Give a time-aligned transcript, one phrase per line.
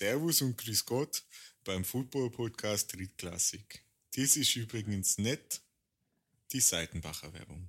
[0.00, 1.22] Servus und Grüß Gott
[1.62, 3.84] beim Football-Podcast Drittklassik.
[4.14, 5.60] Dies ist übrigens nicht
[6.52, 7.68] die Seitenbacher Werbung.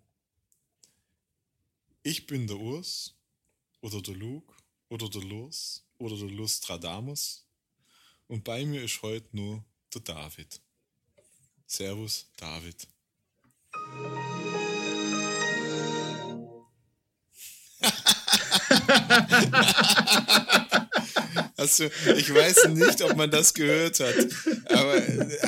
[2.03, 3.13] Ich bin der Urs
[3.81, 4.55] oder der Luke
[4.87, 7.45] oder der Lurs oder der Lustradamus
[8.29, 10.61] und bei mir ist heute nur der David.
[11.67, 12.87] Servus, David.
[21.61, 21.85] Also,
[22.17, 24.15] ich weiß nicht, ob man das gehört hat.
[24.69, 25.01] Aber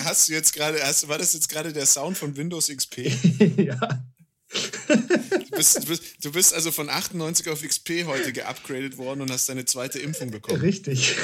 [0.04, 2.98] hast du jetzt gerade, war das jetzt gerade der Sound von Windows XP?
[3.58, 4.06] ja.
[4.54, 9.32] Du bist, du, bist, du bist also von 98 auf XP heute geupgradet worden und
[9.32, 10.62] hast deine zweite Impfung bekommen.
[10.62, 11.16] Richtig.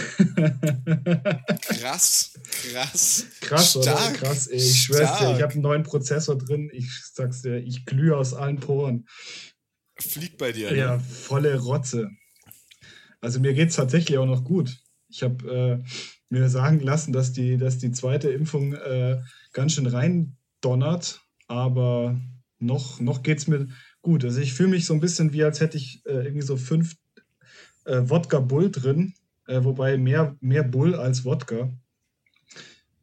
[1.62, 2.32] Krass,
[2.72, 3.26] krass.
[3.42, 3.86] Krass, Stark.
[3.86, 4.14] oder?
[4.14, 4.58] Krass, ey.
[4.58, 6.72] Ich schwör's dir, ich habe einen neuen Prozessor drin.
[6.74, 9.08] Ich sag's dir, ich glühe aus allen Poren.
[10.00, 11.04] Fliegt bei dir, Ja, ne?
[11.04, 12.10] volle Rotze.
[13.22, 14.78] Also mir geht es tatsächlich auch noch gut.
[15.10, 15.90] Ich habe äh,
[16.30, 19.20] mir sagen lassen, dass die, dass die zweite Impfung äh,
[19.54, 22.20] ganz schön rein donnert, aber
[22.60, 23.68] noch, noch geht es mir
[24.02, 24.24] gut.
[24.24, 26.96] Also ich fühle mich so ein bisschen wie, als hätte ich äh, irgendwie so fünf
[27.86, 29.14] äh, Wodka Bull drin,
[29.48, 31.72] äh, wobei mehr, mehr Bull als Wodka.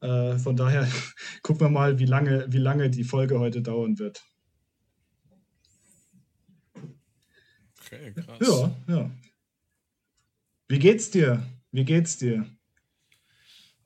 [0.01, 0.87] Äh, von daher
[1.43, 4.23] gucken wir mal, wie lange, wie lange die Folge heute dauern wird.
[7.81, 8.39] Okay, krass.
[8.41, 9.11] Ja, ja.
[10.69, 11.43] Wie geht's dir?
[11.77, 12.51] Wie geht's dir?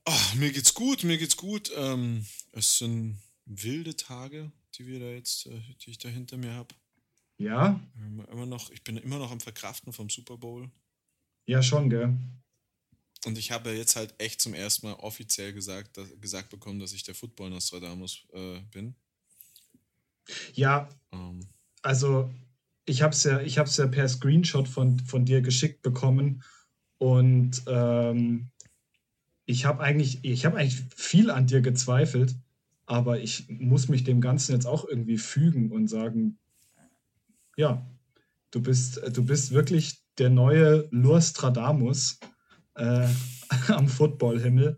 [0.06, 1.72] Oh, mir geht's gut, mir geht's gut.
[1.74, 6.52] Ähm, es sind wilde Tage, die wir da jetzt, äh, die ich da hinter mir
[6.52, 6.72] habe.
[7.36, 7.80] Ja.
[8.30, 10.70] Immer noch, ich bin immer noch am Verkraften vom Super Bowl.
[11.46, 12.16] Ja, schon, gell.
[13.24, 16.92] Und ich habe jetzt halt echt zum ersten Mal offiziell gesagt, dass, gesagt bekommen, dass
[16.92, 18.94] ich der Football Nostradamus äh, bin.
[20.52, 20.88] Ja.
[21.10, 21.40] Ähm.
[21.82, 22.30] Also
[22.84, 26.44] ich habe es ja, ich ja per Screenshot von, von dir geschickt bekommen
[27.00, 28.50] und ähm,
[29.46, 32.36] ich habe eigentlich, ich habe eigentlich viel an dir gezweifelt,
[32.84, 36.38] aber ich muss mich dem Ganzen jetzt auch irgendwie fügen und sagen,
[37.56, 37.90] ja,
[38.50, 42.20] du bist, du bist wirklich der neue Lurstradamus
[42.74, 43.08] äh,
[43.68, 44.76] am Footballhimmel.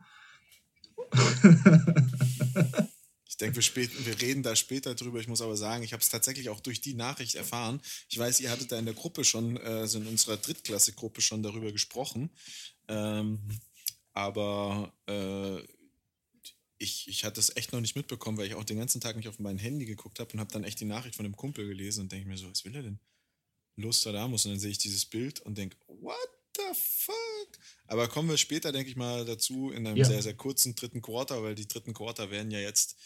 [3.33, 5.19] Ich denke, wir, wir reden da später drüber.
[5.19, 7.81] Ich muss aber sagen, ich habe es tatsächlich auch durch die Nachricht erfahren.
[8.11, 11.73] Ich weiß, ihr hattet da in der Gruppe schon, also in unserer Drittklasse-Gruppe schon darüber
[11.73, 12.29] gesprochen.
[12.89, 13.41] Ähm,
[14.13, 15.63] aber äh,
[16.77, 19.29] ich, ich hatte es echt noch nicht mitbekommen, weil ich auch den ganzen Tag nicht
[19.29, 22.03] auf mein Handy geguckt habe und habe dann echt die Nachricht von dem Kumpel gelesen
[22.03, 23.01] und denke mir so, was will er denn?
[23.77, 24.45] Nostradamus.
[24.45, 27.59] Und dann sehe ich dieses Bild und denke, what the fuck?
[27.87, 30.05] Aber kommen wir später, denke ich mal, dazu in einem ja.
[30.05, 32.97] sehr, sehr kurzen dritten Quarter, weil die dritten Quarter werden ja jetzt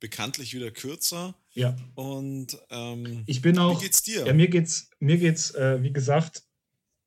[0.00, 1.34] bekanntlich wieder kürzer.
[1.52, 1.76] Ja.
[1.94, 3.80] Und ähm, ich bin auch.
[3.80, 4.26] Wie geht's dir?
[4.26, 6.44] Ja, mir geht's, mir geht's, äh, wie gesagt,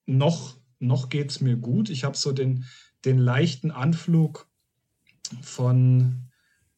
[0.05, 1.89] noch, noch geht's mir gut.
[1.89, 2.65] Ich habe so den,
[3.05, 4.49] den leichten Anflug
[5.41, 6.29] von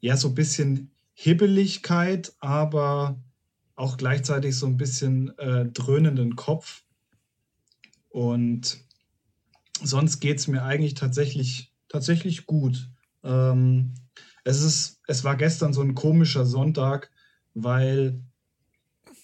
[0.01, 3.23] ja, so ein bisschen Hibbeligkeit, aber
[3.75, 6.83] auch gleichzeitig so ein bisschen äh, dröhnenden Kopf.
[8.09, 8.83] Und
[9.83, 12.89] sonst geht es mir eigentlich tatsächlich, tatsächlich gut.
[13.23, 13.93] Ähm,
[14.43, 17.11] es, ist, es war gestern so ein komischer Sonntag,
[17.53, 18.21] weil,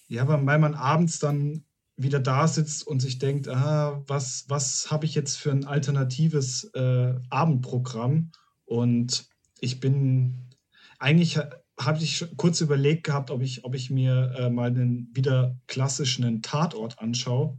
[0.08, 1.64] ja, weil man abends dann
[1.96, 6.66] wieder da sitzt und sich denkt, ah, was, was habe ich jetzt für ein alternatives
[6.76, 8.32] äh, Abendprogramm?
[8.66, 9.28] Und
[9.60, 10.50] ich bin,
[11.00, 11.40] eigentlich
[11.80, 16.42] habe ich kurz überlegt gehabt, ob ich, ob ich mir äh, mal einen wieder klassischen
[16.42, 17.58] Tatort anschaue.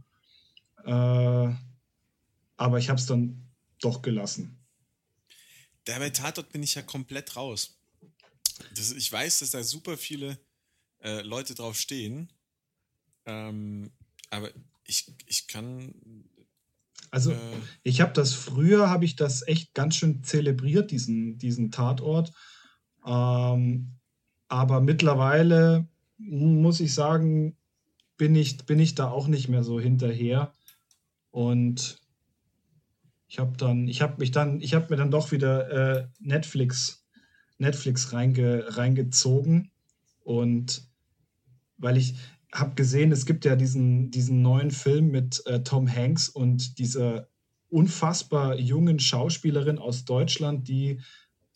[0.85, 1.49] Äh,
[2.59, 3.41] aber ich habe es dann
[3.79, 4.57] doch gelassen.
[5.85, 7.79] Da bei Tatort bin ich ja komplett raus.
[8.75, 10.37] Das, ich weiß, dass da super viele
[11.01, 12.33] äh, Leute drauf stehen.
[13.25, 13.91] Ähm,
[14.29, 14.51] aber
[14.83, 15.93] ich, ich kann.
[17.11, 17.37] Also, äh,
[17.83, 22.33] ich habe das früher, habe ich das echt ganz schön zelebriert, diesen, diesen Tatort.
[23.05, 23.93] Ähm,
[24.49, 25.87] aber mittlerweile
[26.17, 27.55] muss ich sagen,
[28.17, 30.53] bin ich, bin ich da auch nicht mehr so hinterher.
[31.31, 32.01] Und
[33.29, 37.05] ich habe dann, ich habe mich dann, ich habe mir dann doch wieder äh, Netflix,
[37.59, 39.71] Netflix reinge, reingezogen.
[40.23, 40.89] Und
[41.77, 42.15] weil ich
[42.51, 47.27] habe gesehen, es gibt ja diesen, diesen neuen Film mit äh, Tom Hanks und dieser
[47.69, 50.99] unfassbar jungen Schauspielerin aus Deutschland, die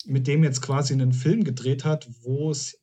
[0.06, 2.80] mit dem jetzt quasi einen Film gedreht hat, wo es,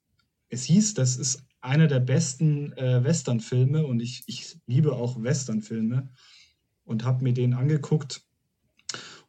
[0.49, 6.09] es hieß, das ist einer der besten äh, Westernfilme und ich, ich liebe auch Westernfilme
[6.83, 8.25] und habe mir den angeguckt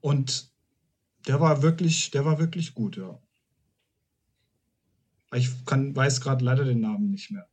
[0.02, 0.50] und
[1.26, 3.19] der war wirklich, der war wirklich gut, ja.
[5.34, 7.49] Ich kann, weiß gerade leider den Namen nicht mehr.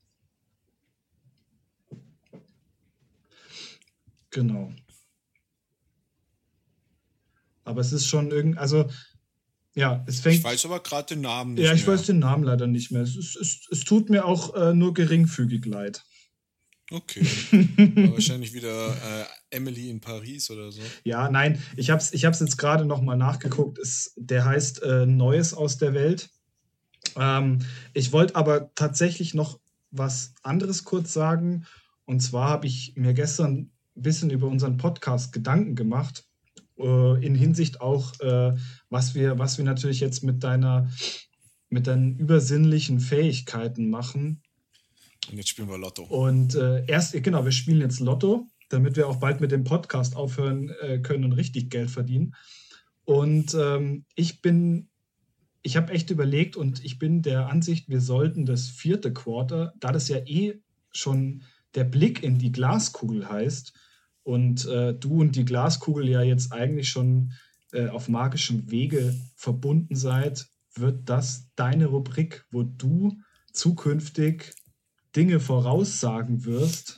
[4.31, 4.73] Genau.
[7.63, 8.89] Aber es ist schon irgendwie, also
[9.75, 10.39] ja, es fängt.
[10.39, 11.65] Ich weiß aber gerade den Namen nicht.
[11.65, 11.95] Ja, ich mehr.
[11.95, 13.03] weiß den Namen leider nicht mehr.
[13.03, 16.03] Es, ist, es, es tut mir auch äh, nur geringfügig leid.
[16.91, 17.21] Okay.
[18.11, 20.81] wahrscheinlich wieder äh, Emily in Paris oder so.
[21.03, 23.77] Ja, nein, ich habe es ich jetzt gerade nochmal nachgeguckt.
[23.77, 26.29] Es, der heißt äh, Neues aus der Welt.
[27.15, 27.59] Ähm,
[27.93, 29.59] ich wollte aber tatsächlich noch
[29.91, 31.65] was anderes kurz sagen.
[32.05, 36.25] Und zwar habe ich mir gestern ein bisschen über unseren Podcast Gedanken gemacht.
[36.79, 38.55] Äh, in Hinsicht auch, äh,
[38.89, 40.89] was, wir, was wir natürlich jetzt mit deiner
[41.71, 44.41] mit deinen übersinnlichen Fähigkeiten machen
[45.31, 46.03] und jetzt spielen wir Lotto.
[46.03, 50.15] Und äh, erst, genau, wir spielen jetzt Lotto, damit wir auch bald mit dem Podcast
[50.15, 52.35] aufhören äh, können und richtig Geld verdienen.
[53.05, 54.89] Und ähm, ich bin,
[55.61, 59.91] ich habe echt überlegt und ich bin der Ansicht, wir sollten das vierte Quarter, da
[59.91, 60.61] das ja eh
[60.91, 61.43] schon
[61.75, 63.73] der Blick in die Glaskugel heißt
[64.23, 67.33] und äh, du und die Glaskugel ja jetzt eigentlich schon
[67.71, 73.17] äh, auf magischem Wege verbunden seid, wird das deine Rubrik, wo du
[73.51, 74.53] zukünftig
[75.15, 76.95] Dinge voraussagen wirst,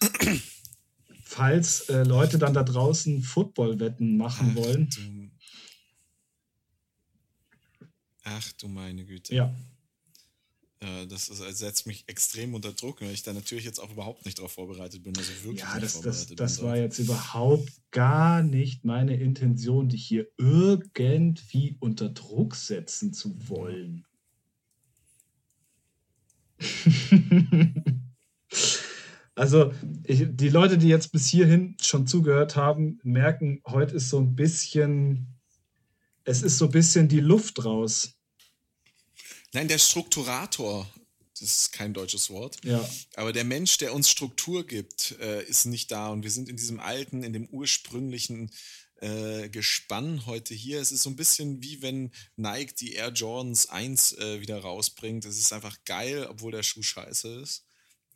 [1.24, 4.90] falls äh, Leute dann da draußen Footballwetten machen Ach, wollen.
[4.90, 5.32] Du.
[8.24, 9.34] Ach du meine Güte.
[9.34, 9.56] Ja.
[10.82, 13.92] Äh, das, ist, das setzt mich extrem unter Druck, weil ich da natürlich jetzt auch
[13.92, 15.16] überhaupt nicht darauf vorbereitet bin.
[15.16, 20.28] Also wirklich ja, das, das, das war jetzt überhaupt gar nicht meine Intention, dich hier
[20.38, 24.06] irgendwie unter Druck setzen zu wollen.
[29.36, 29.74] Also
[30.04, 34.36] ich, die Leute, die jetzt bis hierhin schon zugehört haben, merken, heute ist so ein
[34.36, 35.40] bisschen,
[36.26, 38.14] es ist so ein bisschen die Luft raus.
[39.54, 40.90] Nein, der Strukturator,
[41.40, 42.88] das ist kein deutsches Wort, ja.
[43.16, 46.58] aber der Mensch, der uns Struktur gibt, äh, ist nicht da und wir sind in
[46.58, 48.52] diesem alten, in dem ursprünglichen
[49.02, 50.80] äh, Gespann heute hier.
[50.80, 55.26] Es ist so ein bisschen wie wenn Nike die Air Jordans 1 äh, wieder rausbringt.
[55.26, 57.66] Es ist einfach geil, obwohl der Schuh scheiße ist.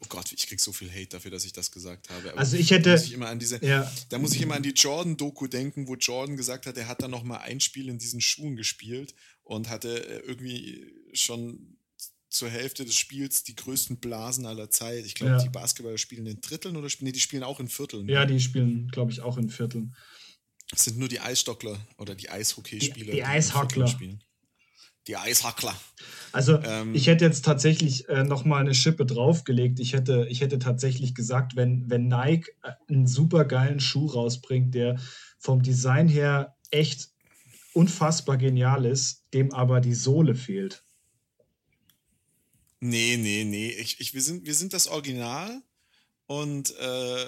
[0.02, 2.32] Oh Gott, ich krieg so viel Hate dafür, dass ich das gesagt habe.
[2.32, 2.90] Aber also ich hätte.
[2.90, 3.92] Da muss ich immer an diese, ja.
[4.10, 7.12] Da muss ich immer an die Jordan-Doku denken, wo Jordan gesagt hat, er hat dann
[7.12, 11.78] noch mal ein Spiel in diesen Schuhen gespielt und hatte äh, irgendwie schon
[12.30, 15.06] zur Hälfte des Spiels die größten Blasen aller Zeit.
[15.06, 15.42] Ich glaube, ja.
[15.42, 18.10] die Basketballer spielen in Dritteln oder spielen, nee, die spielen auch in Vierteln.
[18.10, 19.96] Ja, die spielen, glaube ich, auch in Vierteln.
[20.74, 23.06] Es sind nur die Eisstockler oder die Eishockeyspieler.
[23.06, 23.88] Die, die, die Eishockler.
[23.88, 24.22] Spielen.
[25.08, 25.76] Die Eishackler.
[26.32, 29.80] Also ähm, ich hätte jetzt tatsächlich äh, nochmal eine Schippe draufgelegt.
[29.80, 34.74] Ich hätte, ich hätte tatsächlich gesagt, wenn, wenn Nike äh, einen super geilen Schuh rausbringt,
[34.74, 35.00] der
[35.38, 37.10] vom Design her echt
[37.74, 40.84] unfassbar genial ist, dem aber die Sohle fehlt.
[42.80, 43.70] Nee, nee, nee.
[43.70, 45.62] Ich, ich, wir, sind, wir sind das Original
[46.28, 47.26] und äh,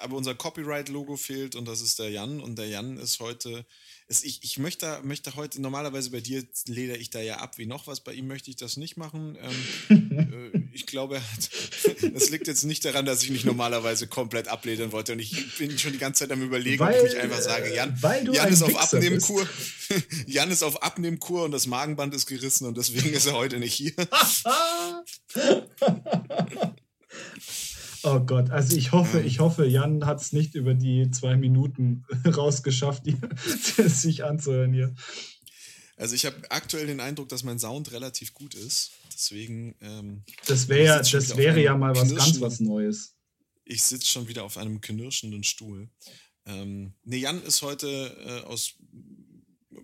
[0.00, 3.66] aber unser Copyright-Logo fehlt und das ist der Jan und der Jan ist heute
[4.12, 7.66] es, ich, ich möchte, möchte heute, normalerweise bei dir leder ich da ja ab wie
[7.66, 9.38] noch was, bei ihm möchte ich das nicht machen.
[9.88, 11.20] Ähm, äh, ich glaube,
[12.14, 15.78] es liegt jetzt nicht daran, dass ich mich normalerweise komplett abledern wollte und ich bin
[15.78, 17.98] schon die ganze Zeit am überlegen, weil, ob ich einfach sage, Jan,
[18.30, 19.48] Jan ist auf Abnehmkur.
[20.26, 23.74] Jan ist auf Abnehmkur und das Magenband ist gerissen und deswegen ist er heute nicht
[23.74, 23.94] hier.
[28.04, 32.04] Oh Gott, also ich hoffe, ich hoffe, Jan hat es nicht über die zwei Minuten
[32.26, 33.16] rausgeschafft, die,
[33.88, 34.94] sich anzuhören hier.
[35.96, 38.92] Also ich habe aktuell den Eindruck, dass mein Sound relativ gut ist.
[39.12, 39.76] Deswegen.
[39.80, 43.14] Ähm, das wäre das wäre ja mal was ganz was Neues.
[43.64, 45.88] Ich sitze schon wieder auf einem knirschenden Stuhl.
[46.46, 48.74] Ähm, ne, Jan ist heute äh, aus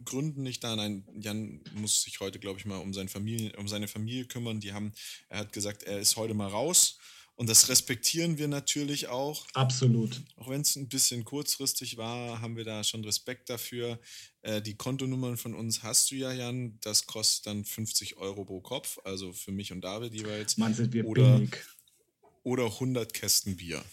[0.04, 0.74] Gründen nicht da.
[0.74, 4.58] Nein, Jan muss sich heute, glaube ich, mal um, seine Familie, um seine Familie kümmern.
[4.58, 4.92] Die haben,
[5.28, 6.98] er hat gesagt, er ist heute mal raus
[7.38, 9.46] und das respektieren wir natürlich auch.
[9.54, 10.20] Absolut.
[10.34, 14.00] Auch wenn es ein bisschen kurzfristig war, haben wir da schon Respekt dafür.
[14.42, 16.80] Äh, die Kontonummern von uns hast du ja, Jan.
[16.80, 20.56] Das kostet dann 50 Euro pro Kopf, also für mich und David jeweils.
[20.56, 21.56] Mann, sind wir oder, billig.
[22.42, 23.84] Oder 100 Kästen Bier.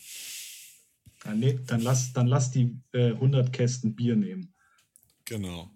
[1.24, 4.56] Dann, nee, dann, lass, dann lass die äh, 100 Kästen Bier nehmen.
[5.26, 5.70] Genau.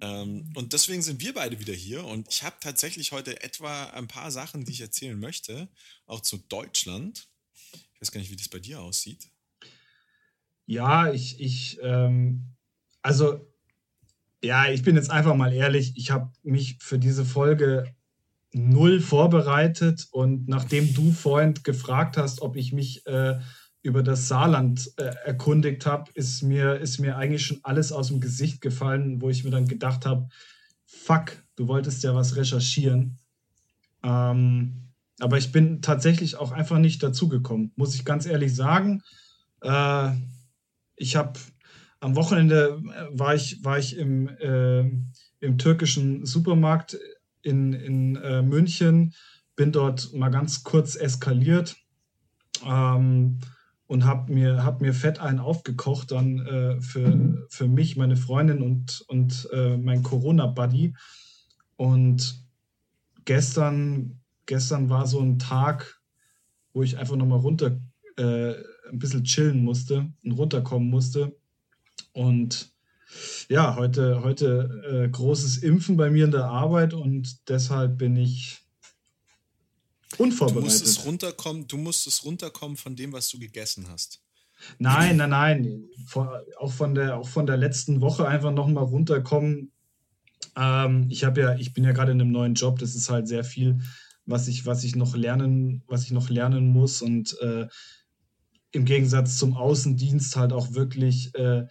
[0.00, 4.08] Ähm, und deswegen sind wir beide wieder hier und ich habe tatsächlich heute etwa ein
[4.08, 5.68] paar Sachen, die ich erzählen möchte,
[6.06, 7.28] auch zu Deutschland.
[7.94, 9.30] Ich weiß gar nicht, wie das bei dir aussieht.
[10.66, 12.54] Ja, ich, ich, ähm,
[13.02, 13.46] also,
[14.42, 17.94] ja, ich bin jetzt einfach mal ehrlich, ich habe mich für diese Folge
[18.52, 23.38] null vorbereitet und nachdem du vorhin gefragt hast, ob ich mich äh,
[23.82, 28.20] über das Saarland äh, erkundigt habe, ist mir, ist mir eigentlich schon alles aus dem
[28.20, 30.28] Gesicht gefallen, wo ich mir dann gedacht habe,
[30.84, 33.18] fuck, du wolltest ja was recherchieren.
[34.02, 39.02] Ähm, aber ich bin tatsächlich auch einfach nicht dazugekommen, muss ich ganz ehrlich sagen.
[39.62, 40.10] Äh,
[40.96, 41.38] ich habe
[42.00, 44.80] am Wochenende war ich, war ich im, äh,
[45.40, 46.98] im türkischen Supermarkt
[47.42, 49.14] in, in äh, München,
[49.56, 51.76] bin dort mal ganz kurz eskaliert
[52.64, 53.38] ähm,
[53.90, 58.62] und habe mir, hab mir fett einen aufgekocht dann äh, für, für mich, meine Freundin
[58.62, 60.94] und, und äh, mein Corona-Buddy.
[61.74, 62.44] Und
[63.24, 66.00] gestern, gestern war so ein Tag,
[66.72, 67.80] wo ich einfach nochmal runter,
[68.16, 68.52] äh,
[68.88, 71.36] ein bisschen chillen musste und runterkommen musste.
[72.12, 72.72] Und
[73.48, 78.64] ja, heute, heute äh, großes Impfen bei mir in der Arbeit und deshalb bin ich
[80.20, 80.62] unvorbereitet.
[80.62, 84.20] Du musstest runterkommen, du musstest runterkommen von dem, was du gegessen hast.
[84.78, 85.84] Nein, nein, nein.
[86.06, 89.72] Von, auch, von der, auch von der letzten Woche einfach nochmal runterkommen.
[90.56, 93.26] Ähm, ich habe ja, ich bin ja gerade in einem neuen Job, das ist halt
[93.26, 93.80] sehr viel,
[94.26, 97.66] was ich, was ich noch lernen, was ich noch lernen muss und äh,
[98.72, 101.66] im Gegensatz zum Außendienst halt auch wirklich äh,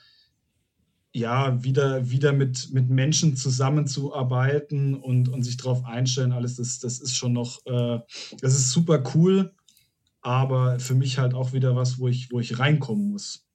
[1.12, 7.00] ja, wieder, wieder mit, mit Menschen zusammenzuarbeiten und, und sich darauf einstellen, alles, das, das
[7.00, 8.00] ist schon noch, äh,
[8.42, 9.54] das ist super cool,
[10.22, 13.46] aber für mich halt auch wieder was, wo ich, wo ich reinkommen muss.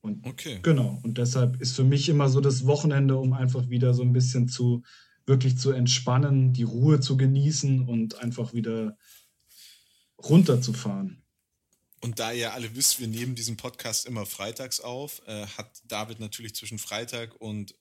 [0.00, 0.58] Und okay.
[0.62, 4.12] genau, und deshalb ist für mich immer so das Wochenende, um einfach wieder so ein
[4.12, 4.82] bisschen zu,
[5.26, 8.96] wirklich zu entspannen, die Ruhe zu genießen und einfach wieder
[10.18, 11.21] runterzufahren.
[12.02, 16.18] Und da ihr alle wisst, wir nehmen diesen Podcast immer freitags auf, äh, hat David
[16.18, 17.76] natürlich zwischen Freitag und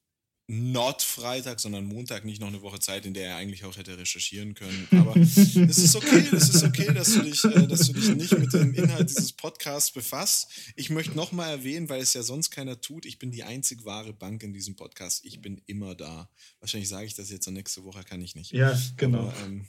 [0.48, 3.98] not Freitag, sondern Montag nicht noch eine Woche Zeit, in der er eigentlich auch hätte
[3.98, 4.88] recherchieren können.
[4.92, 8.38] Aber es ist okay, es ist okay, dass du dich, äh, dass du dich nicht
[8.38, 10.50] mit dem Inhalt dieses Podcasts befasst.
[10.76, 14.14] Ich möchte nochmal erwähnen, weil es ja sonst keiner tut, ich bin die einzig wahre
[14.14, 15.26] Bank in diesem Podcast.
[15.26, 16.30] Ich bin immer da.
[16.60, 18.52] Wahrscheinlich sage ich das jetzt und nächste Woche kann ich nicht.
[18.52, 19.30] Ja, genau.
[19.30, 19.66] Aber, ähm,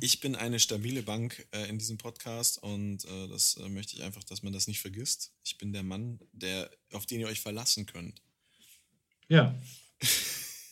[0.00, 4.02] ich bin eine stabile Bank äh, in diesem Podcast und äh, das äh, möchte ich
[4.02, 5.32] einfach, dass man das nicht vergisst.
[5.44, 8.22] Ich bin der Mann, der, auf den ihr euch verlassen könnt.
[9.28, 9.54] Ja.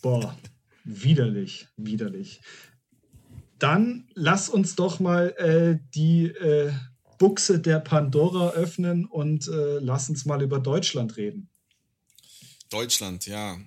[0.03, 0.37] Boah,
[0.85, 2.41] widerlich, widerlich.
[3.59, 6.73] Dann lass uns doch mal äh, die äh,
[7.19, 11.49] Buchse der Pandora öffnen und äh, lass uns mal über Deutschland reden.
[12.69, 13.59] Deutschland, ja.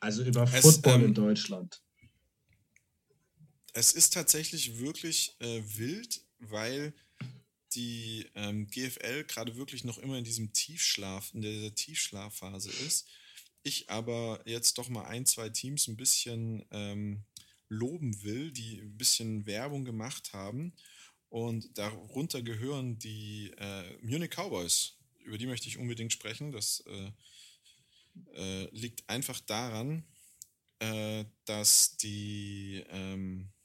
[0.00, 1.82] Also über Football ähm, in Deutschland
[3.74, 6.92] es ist tatsächlich wirklich äh, wild, weil
[7.72, 13.06] die ähm, GFL gerade wirklich noch immer in diesem Tiefschlaf, in dieser Tiefschlafphase ist.
[13.62, 17.24] Ich aber jetzt doch mal ein, zwei Teams ein bisschen ähm,
[17.68, 20.72] loben will, die ein bisschen Werbung gemacht haben.
[21.28, 24.96] Und darunter gehören die äh, Munich Cowboys.
[25.20, 26.50] Über die möchte ich unbedingt sprechen.
[26.50, 27.12] Das äh,
[28.34, 30.04] äh, liegt einfach daran,
[30.80, 33.59] äh, dass die ähm, äh,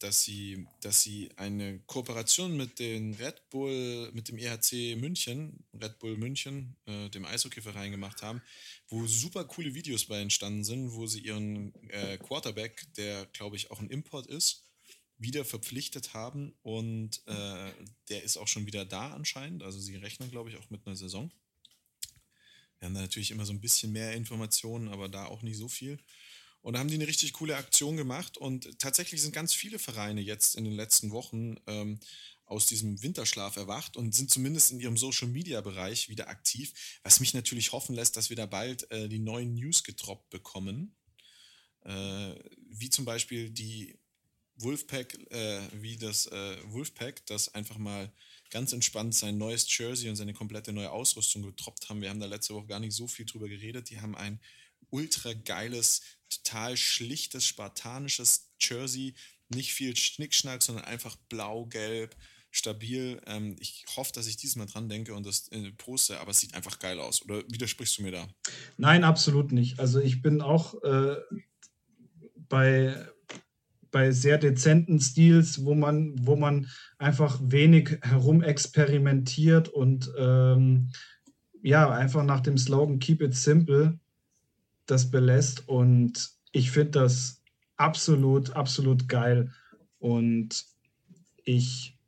[0.00, 5.98] dass sie, dass sie eine Kooperation mit den Red Bull, mit dem EHC München, Red
[5.98, 8.42] Bull München, äh, dem Eishockeyverein gemacht haben,
[8.88, 13.70] wo super coole Videos bei entstanden sind, wo sie ihren äh, Quarterback, der glaube ich
[13.70, 14.64] auch ein Import ist,
[15.18, 17.72] wieder verpflichtet haben und äh,
[18.08, 19.62] der ist auch schon wieder da anscheinend.
[19.62, 21.30] Also sie rechnen, glaube ich, auch mit einer Saison.
[22.78, 25.68] Wir haben da natürlich immer so ein bisschen mehr Informationen, aber da auch nicht so
[25.68, 25.98] viel.
[26.62, 28.36] Und da haben die eine richtig coole Aktion gemacht.
[28.36, 32.00] Und tatsächlich sind ganz viele Vereine jetzt in den letzten Wochen ähm,
[32.44, 37.72] aus diesem Winterschlaf erwacht und sind zumindest in ihrem Social-Media-Bereich wieder aktiv, was mich natürlich
[37.72, 40.96] hoffen lässt, dass wir da bald äh, die neuen News getroppt bekommen.
[41.82, 42.34] Äh,
[42.68, 43.98] wie zum Beispiel die
[44.56, 48.12] Wolfpack, äh, wie das äh, Wolfpack, das einfach mal
[48.50, 52.02] ganz entspannt sein neues Jersey und seine komplette neue Ausrüstung getroppt haben.
[52.02, 53.90] Wir haben da letzte Woche gar nicht so viel drüber geredet.
[53.90, 54.40] Die haben ein
[54.90, 59.14] ultra geiles, total schlichtes, spartanisches Jersey.
[59.48, 62.16] Nicht viel Schnickschnack, sondern einfach blau-gelb,
[62.50, 63.20] stabil.
[63.26, 66.54] Ähm, ich hoffe, dass ich diesmal dran denke und das äh, poste, aber es sieht
[66.54, 67.22] einfach geil aus.
[67.22, 68.28] Oder widersprichst du mir da?
[68.76, 69.78] Nein, absolut nicht.
[69.78, 71.16] Also ich bin auch äh,
[72.48, 72.96] bei,
[73.90, 76.68] bei sehr dezenten Stils, wo man, wo man
[76.98, 80.90] einfach wenig herumexperimentiert und ähm,
[81.62, 83.99] ja, einfach nach dem Slogan Keep it simple
[84.86, 85.68] das belässt.
[85.68, 87.42] Und ich finde das
[87.76, 89.52] absolut, absolut geil.
[89.98, 90.64] Und
[91.44, 91.98] ich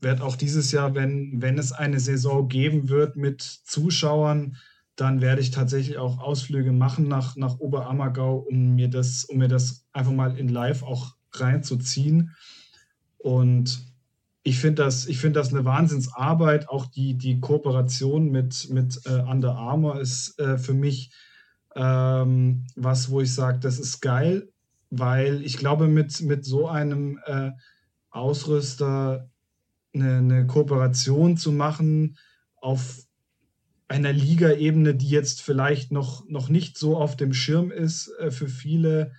[0.00, 4.56] werde auch dieses Jahr, wenn, wenn es eine Saison geben wird mit Zuschauern,
[4.94, 9.48] dann werde ich tatsächlich auch Ausflüge machen nach, nach Oberammergau, um mir, das, um mir
[9.48, 12.34] das einfach mal in Live auch reinzuziehen.
[13.18, 13.84] Und
[14.42, 16.68] ich finde das, find das eine Wahnsinnsarbeit.
[16.68, 21.10] Auch die, die Kooperation mit, mit äh, Under Armour ist äh, für mich
[21.76, 24.48] ähm, was, wo ich sage, das ist geil,
[24.90, 27.50] weil ich glaube, mit, mit so einem äh,
[28.10, 29.28] Ausrüster
[29.94, 32.16] eine, eine Kooperation zu machen
[32.56, 33.04] auf
[33.88, 38.48] einer Liga-Ebene, die jetzt vielleicht noch, noch nicht so auf dem Schirm ist äh, für
[38.48, 39.12] viele,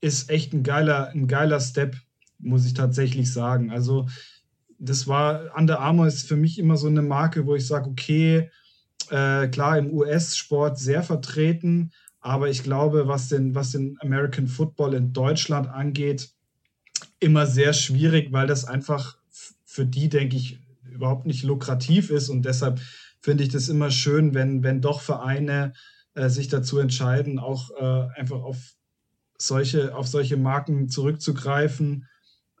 [0.00, 1.96] ist echt ein geiler, ein geiler Step,
[2.38, 3.70] muss ich tatsächlich sagen.
[3.70, 4.08] Also
[4.78, 8.50] das war, Under Armour ist für mich immer so eine Marke, wo ich sage, okay,
[9.12, 14.94] äh, klar im US-Sport sehr vertreten, aber ich glaube, was den, was den American Football
[14.94, 16.30] in Deutschland angeht,
[17.20, 19.18] immer sehr schwierig, weil das einfach
[19.64, 22.30] für die, denke ich, überhaupt nicht lukrativ ist.
[22.30, 22.80] Und deshalb
[23.20, 25.74] finde ich das immer schön, wenn, wenn doch Vereine
[26.14, 28.76] äh, sich dazu entscheiden, auch äh, einfach auf
[29.36, 32.06] solche, auf solche Marken zurückzugreifen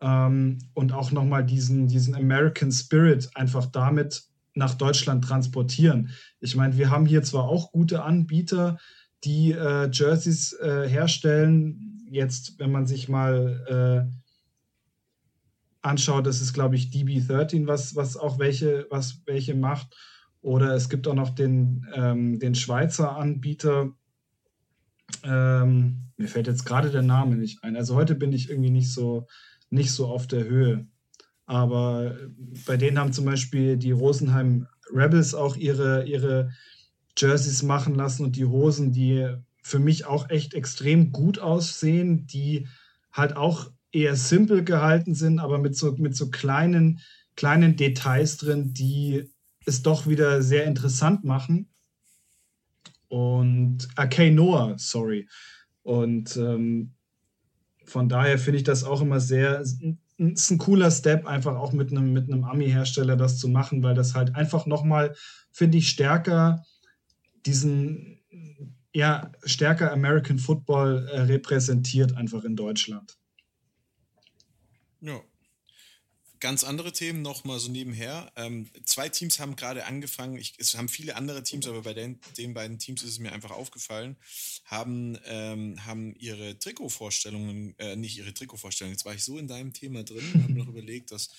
[0.02, 6.10] ähm, und auch nochmal diesen, diesen American Spirit einfach damit nach Deutschland transportieren.
[6.40, 8.78] Ich meine, wir haben hier zwar auch gute Anbieter,
[9.24, 12.06] die äh, Jerseys äh, herstellen.
[12.10, 14.22] Jetzt, wenn man sich mal äh,
[15.82, 19.96] anschaut, das ist, glaube ich, DB13, was, was auch welche, was welche macht.
[20.40, 23.92] Oder es gibt auch noch den, ähm, den Schweizer Anbieter.
[25.22, 27.76] Ähm, mir fällt jetzt gerade der Name nicht ein.
[27.76, 29.26] Also heute bin ich irgendwie nicht so,
[29.70, 30.86] nicht so auf der Höhe.
[31.52, 32.16] Aber
[32.66, 36.50] bei denen haben zum Beispiel die Rosenheim Rebels auch ihre, ihre
[37.14, 39.28] Jerseys machen lassen und die Hosen, die
[39.62, 42.68] für mich auch echt extrem gut aussehen, die
[43.12, 47.00] halt auch eher simpel gehalten sind, aber mit so, mit so kleinen,
[47.36, 49.28] kleinen Details drin, die
[49.66, 51.68] es doch wieder sehr interessant machen.
[53.08, 55.28] Und Arcane Noah, sorry.
[55.82, 56.94] Und ähm,
[57.84, 59.62] von daher finde ich das auch immer sehr,
[60.30, 63.94] ist ein cooler Step, einfach auch mit einem, mit einem Ami-Hersteller das zu machen, weil
[63.94, 65.14] das halt einfach nochmal,
[65.52, 66.64] finde ich, stärker
[67.46, 68.20] diesen,
[68.94, 73.18] ja, stärker American Football äh, repräsentiert einfach in Deutschland.
[75.00, 75.20] Ja.
[76.42, 78.32] Ganz andere Themen noch mal so nebenher.
[78.34, 82.18] Ähm, zwei Teams haben gerade angefangen, ich, es haben viele andere Teams, aber bei den,
[82.36, 84.16] den beiden Teams ist es mir einfach aufgefallen,
[84.64, 89.72] haben, ähm, haben ihre Trikotvorstellungen, äh, nicht ihre Trikotvorstellungen, jetzt war ich so in deinem
[89.72, 91.30] Thema drin, habe noch überlegt, dass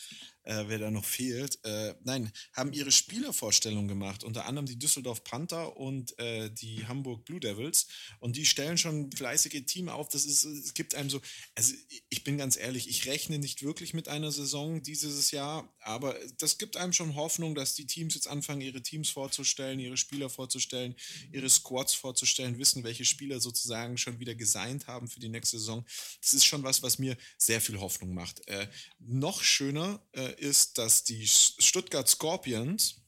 [0.43, 1.59] äh, wer da noch fehlt.
[1.63, 7.25] Äh, nein, haben ihre Spielervorstellung gemacht, unter anderem die Düsseldorf Panther und äh, die Hamburg
[7.25, 7.87] Blue Devils.
[8.19, 10.09] Und die stellen schon fleißige Team auf.
[10.09, 11.21] Das ist, es gibt einem so,
[11.55, 11.73] also
[12.09, 16.57] ich bin ganz ehrlich, ich rechne nicht wirklich mit einer Saison dieses Jahr, aber das
[16.57, 20.95] gibt einem schon Hoffnung, dass die Teams jetzt anfangen, ihre Teams vorzustellen, ihre Spieler vorzustellen,
[21.31, 25.85] ihre Squads vorzustellen, wissen, welche Spieler sozusagen schon wieder gesigned haben für die nächste Saison.
[26.21, 28.47] Das ist schon was, was mir sehr viel Hoffnung macht.
[28.47, 28.67] Äh,
[28.99, 33.03] noch schöner äh, ist, dass die Stuttgart Scorpions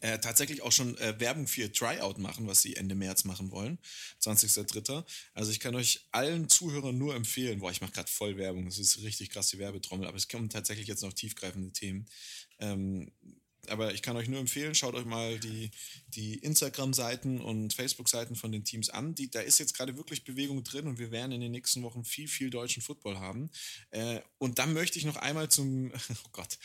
[0.00, 3.50] äh, tatsächlich auch schon äh, Werbung für ihr Tryout machen, was sie Ende März machen
[3.50, 3.78] wollen,
[4.22, 5.04] 20.03.
[5.34, 8.78] Also ich kann euch allen Zuhörern nur empfehlen, boah, ich mache gerade voll Werbung, das
[8.78, 12.06] ist richtig krass die Werbetrommel, aber es kommen tatsächlich jetzt noch tiefgreifende Themen.
[12.58, 13.12] Ähm,
[13.70, 15.70] aber ich kann euch nur empfehlen, schaut euch mal die,
[16.08, 19.14] die Instagram-Seiten und Facebook-Seiten von den Teams an.
[19.14, 22.04] Die, da ist jetzt gerade wirklich Bewegung drin und wir werden in den nächsten Wochen
[22.04, 23.50] viel, viel deutschen Football haben.
[23.90, 25.92] Äh, und dann möchte ich noch einmal zum,
[26.24, 26.58] oh Gott,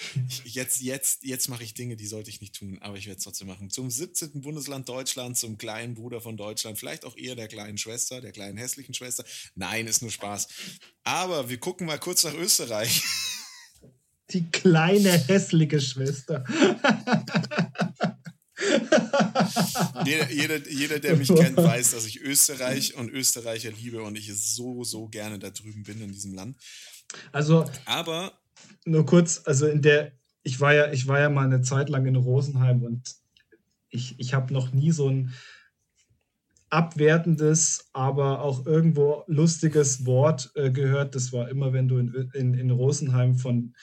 [0.43, 3.23] jetzt, jetzt, jetzt mache ich Dinge, die sollte ich nicht tun, aber ich werde es
[3.23, 3.69] trotzdem machen.
[3.69, 4.41] Zum 17.
[4.41, 8.57] Bundesland Deutschland, zum kleinen Bruder von Deutschland, vielleicht auch eher der kleinen Schwester, der kleinen
[8.57, 9.23] hässlichen Schwester.
[9.55, 10.47] Nein, ist nur Spaß.
[11.03, 13.03] Aber wir gucken mal kurz nach Österreich.
[14.31, 16.43] Die kleine hässliche Schwester.
[20.05, 24.31] jeder, jeder, jeder, der mich kennt, weiß, dass ich Österreich und Österreicher liebe und ich
[24.35, 26.57] so, so gerne da drüben bin in diesem Land.
[27.31, 28.33] Also, aber
[28.85, 30.11] nur kurz, also in der,
[30.43, 33.15] ich war ja, ich war ja mal eine Zeit lang in Rosenheim und
[33.89, 35.33] ich, ich habe noch nie so ein
[36.69, 41.15] abwertendes, aber auch irgendwo lustiges Wort äh, gehört.
[41.15, 43.75] Das war immer, wenn du in, in, in Rosenheim von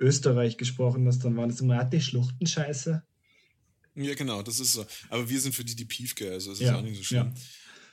[0.00, 3.02] Österreich gesprochen hast, dann waren das immer die Schluchtenscheiße.
[3.96, 4.84] Ja, genau, das ist so.
[5.08, 7.32] Aber wir sind für die die Piefke, also es ist ja, auch nicht so schlimm.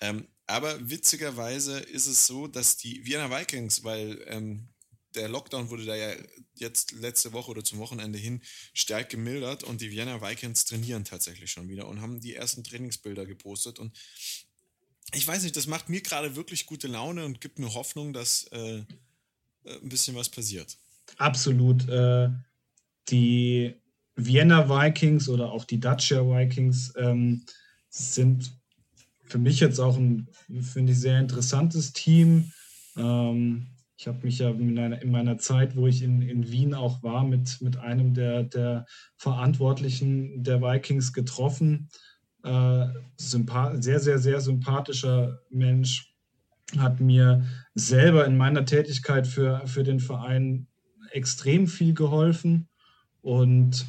[0.02, 0.10] Ja.
[0.10, 4.68] Ähm, aber witzigerweise ist es so, dass die Vienna Vikings, weil ähm,
[5.16, 6.14] der Lockdown wurde da ja
[6.62, 8.42] jetzt letzte Woche oder zum Wochenende hin
[8.74, 13.26] stark gemildert und die Vienna Vikings trainieren tatsächlich schon wieder und haben die ersten Trainingsbilder
[13.26, 13.98] gepostet und
[15.14, 18.46] ich weiß nicht, das macht mir gerade wirklich gute Laune und gibt mir Hoffnung, dass
[18.52, 18.84] äh, äh
[19.82, 20.78] ein bisschen was passiert.
[21.18, 21.88] Absolut.
[21.90, 22.30] Äh,
[23.10, 23.76] die
[24.16, 27.44] Vienna Vikings oder auch die Dacia Vikings ähm,
[27.90, 28.54] sind
[29.26, 30.28] für mich jetzt auch ein,
[30.62, 32.52] finde ich, sehr interessantes Team.
[32.98, 33.68] Ähm,
[34.02, 37.04] ich habe mich ja in meiner, in meiner, Zeit, wo ich in, in Wien auch
[37.04, 41.88] war, mit, mit einem der, der Verantwortlichen der Vikings getroffen.
[42.42, 46.16] Äh, sehr, sehr, sehr sympathischer Mensch,
[46.80, 50.66] hat mir selber in meiner Tätigkeit für, für den Verein
[51.12, 52.70] extrem viel geholfen.
[53.22, 53.86] Und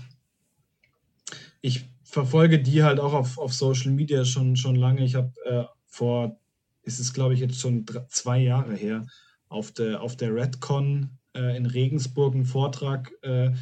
[1.63, 5.05] ich verfolge die halt auch auf, auf Social Media schon, schon lange.
[5.05, 6.39] Ich habe äh, vor,
[6.83, 9.07] ist es glaube ich jetzt schon drei, zwei Jahre her,
[9.53, 13.53] auf der, auf der Redcon äh, in Regensburg einen Vortrag äh,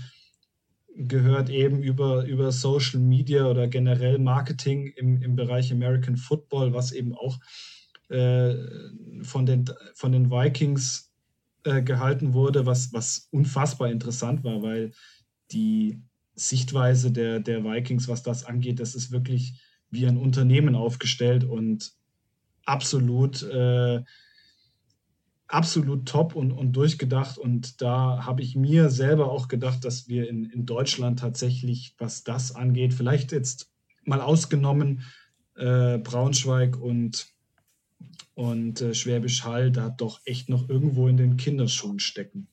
[0.97, 6.93] gehört, eben über, über Social Media oder generell Marketing im, im Bereich American Football, was
[6.93, 7.39] eben auch
[8.09, 8.55] äh,
[9.23, 11.13] von, den, von den Vikings
[11.65, 14.93] äh, gehalten wurde, was, was unfassbar interessant war, weil
[15.53, 16.03] die
[16.35, 21.93] Sichtweise der, der Vikings, was das angeht, das ist wirklich wie ein Unternehmen aufgestellt und
[22.65, 24.03] absolut, äh,
[25.53, 27.39] absolut top und, und durchgedacht.
[27.39, 32.25] Und da habe ich mir selber auch gedacht, dass wir in, in Deutschland tatsächlich, was
[32.25, 33.71] das angeht, vielleicht jetzt
[34.05, 35.05] mal ausgenommen
[35.57, 37.27] äh, Braunschweig und,
[38.35, 42.49] und äh, Schwäbisch Hall, da doch echt noch irgendwo in den Kinderschuhen stecken.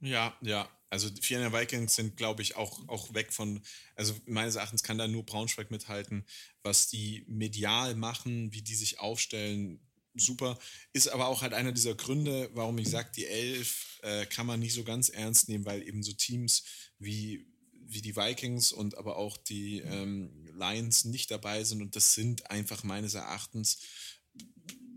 [0.00, 0.66] Ja, ja.
[0.90, 3.62] Also Vienna Vikings sind, glaube ich, auch, auch weg von,
[3.94, 6.24] also meines Erachtens kann da nur Braunschweig mithalten,
[6.62, 9.80] was die medial machen, wie die sich aufstellen,
[10.14, 10.58] super.
[10.92, 14.60] Ist aber auch halt einer dieser Gründe, warum ich sage, die Elf äh, kann man
[14.60, 16.64] nicht so ganz ernst nehmen, weil eben so Teams
[16.98, 17.46] wie,
[17.86, 22.50] wie die Vikings und aber auch die ähm, Lions nicht dabei sind und das sind
[22.50, 23.78] einfach meines Erachtens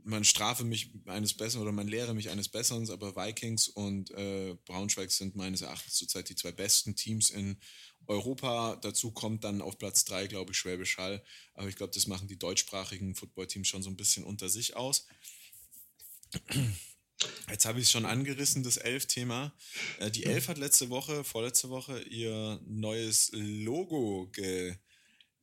[0.06, 4.56] man strafe mich eines Besseren oder man lehre mich eines Besseren, aber Vikings und äh,
[4.66, 7.58] Braunschweig sind meines Erachtens zurzeit die zwei besten Teams in
[8.08, 8.76] Europa.
[8.78, 11.24] Dazu kommt dann auf Platz 3, glaube ich, Schwäbisch Hall.
[11.54, 15.08] Aber ich glaube, das machen die deutschsprachigen Footballteams schon so ein bisschen unter sich aus.
[17.50, 19.54] Jetzt habe ich es schon angerissen, das Elf-Thema.
[20.00, 24.76] Äh, die Elf hat letzte Woche, vorletzte Woche, ihr neues Logo ge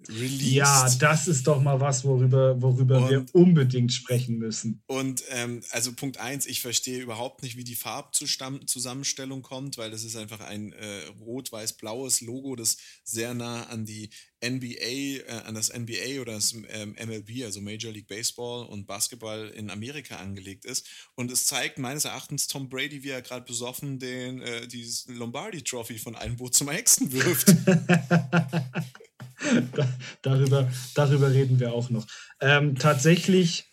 [0.08, 0.52] released.
[0.52, 4.82] Ja, das ist doch mal was, worüber, worüber und, wir unbedingt sprechen müssen.
[4.86, 10.04] Und ähm, also Punkt 1, ich verstehe überhaupt nicht, wie die Farbzusammenstellung kommt, weil das
[10.04, 14.10] ist einfach ein äh, rot-weiß-blaues Logo, das sehr nah an die
[14.42, 19.48] NBA, äh, an das NBA oder das ähm, MLB, also Major League Baseball und Basketball
[19.48, 20.88] in Amerika angelegt ist.
[21.14, 25.62] Und es zeigt meines Erachtens Tom Brady, wie er gerade besoffen den, äh, dieses Lombardi
[25.62, 27.54] Trophy von einem Boot zum Hexen wirft.
[30.22, 32.06] darüber, darüber reden wir auch noch.
[32.40, 33.66] Ähm, tatsächlich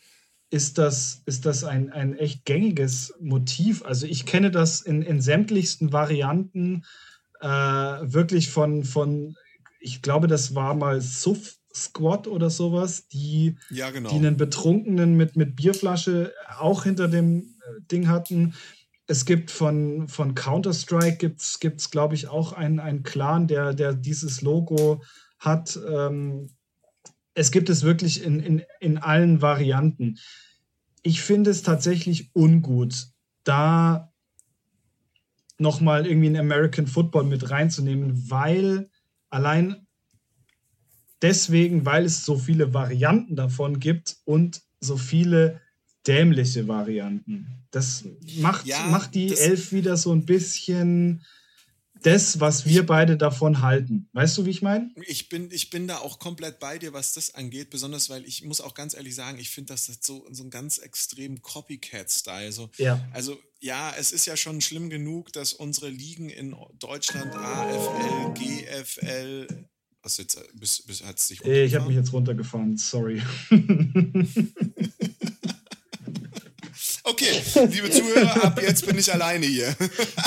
[0.49, 3.83] ist das, ist das ein, ein echt gängiges Motiv.
[3.83, 6.85] Also ich kenne das in, in sämtlichsten Varianten
[7.41, 9.35] äh, wirklich von, von,
[9.79, 14.09] ich glaube, das war mal Suff Squad oder sowas, die, ja, genau.
[14.09, 18.55] die einen Betrunkenen mit, mit Bierflasche auch hinter dem äh, Ding hatten.
[19.05, 24.41] Es gibt von, von Counter-Strike, gibt es, glaube ich, auch einen, Clan, der, der dieses
[24.41, 25.03] Logo
[25.39, 25.79] hat.
[25.87, 26.49] Ähm,
[27.33, 30.17] es gibt es wirklich in, in, in allen Varianten.
[31.03, 33.07] Ich finde es tatsächlich ungut,
[33.43, 34.11] da
[35.59, 38.89] nochmal irgendwie ein American Football mit reinzunehmen, weil
[39.29, 39.87] allein
[41.21, 45.61] deswegen, weil es so viele Varianten davon gibt und so viele
[46.05, 47.47] dämliche Varianten.
[47.71, 48.05] Das
[48.39, 51.23] macht, ja, macht die Elf wieder so ein bisschen
[52.03, 54.09] das, was wir beide davon halten.
[54.13, 54.91] Weißt du, wie ich meine?
[55.07, 58.43] Ich bin, ich bin da auch komplett bei dir, was das angeht, besonders weil ich
[58.43, 62.51] muss auch ganz ehrlich sagen, ich finde das so, so ein ganz extrem Copycat-Style.
[62.51, 63.05] So, ja.
[63.13, 69.47] Also ja, es ist ja schon schlimm genug, dass unsere Ligen in Deutschland AFL, GFL,
[70.01, 73.21] was jetzt, bis, bis hat sich Ich habe mich jetzt runtergefahren, sorry.
[77.19, 79.75] Okay, liebe Zuhörer, ab jetzt bin ich alleine hier.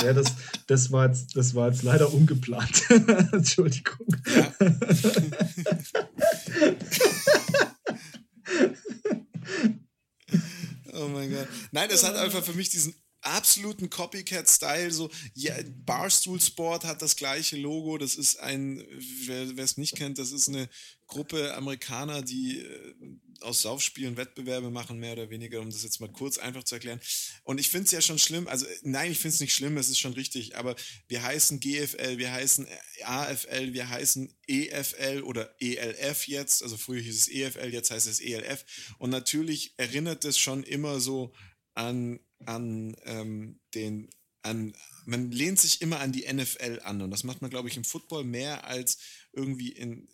[0.03, 0.33] Ja, das,
[0.67, 2.83] das, war, jetzt, das war jetzt leider ungeplant.
[3.31, 4.13] Entschuldigung.
[4.27, 4.53] Ja.
[10.93, 11.47] oh mein Gott.
[11.71, 14.91] Nein, es hat einfach für mich diesen absoluten Copycat-Style.
[14.91, 17.99] So, ja, Barstool Sport hat das gleiche Logo.
[17.99, 18.83] Das ist ein,
[19.25, 20.67] wer es nicht kennt, das ist eine
[21.07, 22.95] Gruppe Amerikaner, die äh,
[23.41, 26.99] aus Saufspielen Wettbewerbe machen, mehr oder weniger, um das jetzt mal kurz einfach zu erklären.
[27.43, 29.89] Und ich finde es ja schon schlimm, also nein, ich finde es nicht schlimm, es
[29.89, 30.75] ist schon richtig, aber
[31.07, 32.67] wir heißen GFL, wir heißen
[33.03, 38.19] AFL, wir heißen EFL oder ELF jetzt, also früher hieß es EFL, jetzt heißt es
[38.19, 38.65] ELF.
[38.97, 41.33] Und natürlich erinnert es schon immer so
[41.73, 44.09] an an ähm, den,
[44.43, 44.73] an,
[45.05, 47.83] man lehnt sich immer an die NFL an und das macht man, glaube ich, im
[47.83, 48.97] Football mehr als
[49.33, 50.07] irgendwie in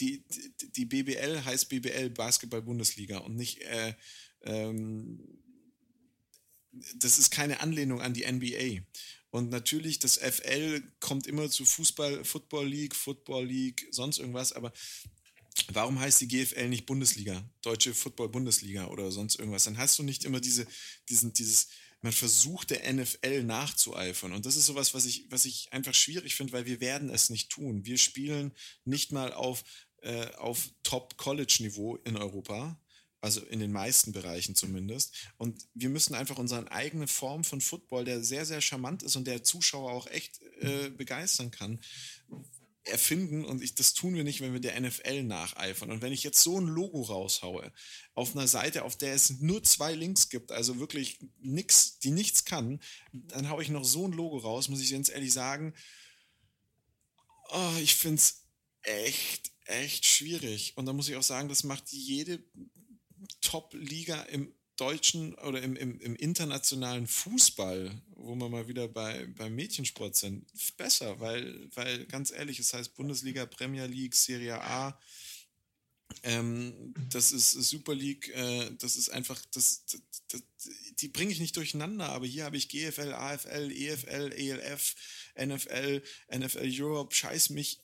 [0.00, 0.24] die,
[0.76, 3.94] die, BBL heißt BBL Basketball-Bundesliga und nicht äh,
[4.42, 5.20] ähm,
[6.96, 8.82] das ist keine Anlehnung an die NBA.
[9.30, 14.72] Und natürlich, das FL kommt immer zu Fußball, Football League, Football League, sonst irgendwas, aber
[15.72, 19.64] warum heißt die GFL nicht Bundesliga, Deutsche Football Bundesliga oder sonst irgendwas?
[19.64, 20.66] Dann hast du nicht immer diese,
[21.08, 21.68] diesen, dieses
[22.04, 24.32] man versucht der NFL nachzueifern.
[24.32, 27.30] Und das ist sowas, was ich, was ich einfach schwierig finde, weil wir werden es
[27.30, 27.86] nicht tun.
[27.86, 28.52] Wir spielen
[28.84, 29.64] nicht mal auf,
[30.02, 32.78] äh, auf Top-College-Niveau in Europa.
[33.22, 35.14] Also in den meisten Bereichen zumindest.
[35.38, 39.26] Und wir müssen einfach unsere eigene Form von Football, der sehr, sehr charmant ist und
[39.26, 41.80] der Zuschauer auch echt äh, begeistern kann,
[42.84, 45.90] erfinden und ich, das tun wir nicht, wenn wir der NFL nacheifern.
[45.90, 47.72] Und wenn ich jetzt so ein Logo raushaue,
[48.14, 52.44] auf einer Seite, auf der es nur zwei Links gibt, also wirklich nichts, die nichts
[52.44, 52.80] kann,
[53.12, 55.74] dann haue ich noch so ein Logo raus, muss ich ganz ehrlich sagen,
[57.50, 58.44] oh, ich finde es
[58.82, 60.76] echt, echt schwierig.
[60.76, 62.44] Und da muss ich auch sagen, das macht jede
[63.40, 69.54] Top-Liga im deutschen oder im, im, im, internationalen Fußball, wo wir mal wieder bei, beim
[69.54, 74.98] Mädchensport sind, besser, weil, weil ganz ehrlich, es heißt Bundesliga, Premier League, Serie A,
[76.22, 80.42] ähm, das ist Super League, äh, das ist einfach, das, das, das
[81.00, 84.94] die bringe ich nicht durcheinander, aber hier habe ich GFL, AFL, EFL, ELF,
[85.38, 86.02] NFL,
[86.34, 87.83] NFL Europe, scheiß mich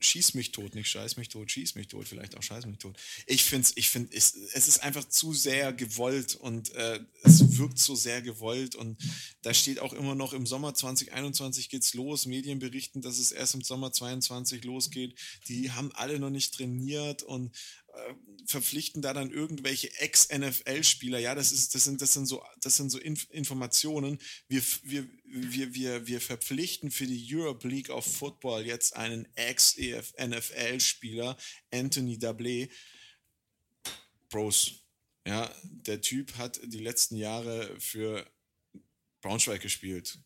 [0.00, 2.96] schieß mich tot, nicht scheiß mich tot, schieß mich tot, vielleicht auch scheiß mich tot.
[3.26, 7.78] Ich finde ich finde es, es ist einfach zu sehr gewollt und äh, es wirkt
[7.78, 8.98] so sehr gewollt und
[9.42, 12.26] da steht auch immer noch im Sommer 2021 geht's los.
[12.26, 15.14] Medien berichten, dass es erst im Sommer 22 losgeht.
[15.48, 17.54] Die haben alle noch nicht trainiert und
[18.46, 21.18] verpflichten da dann irgendwelche Ex-NFL-Spieler.
[21.18, 24.18] Ja, das ist, das sind, das sind so, das sind so Inf Informationen.
[24.48, 31.36] Wir, wir, wir, wir, wir verpflichten für die Europe League of Football jetzt einen Ex-NFL-Spieler,
[31.72, 32.70] Anthony Dablé.
[34.28, 34.72] Bros.
[35.26, 38.30] Ja, der Typ hat die letzten Jahre für
[39.22, 40.18] Braunschweig gespielt.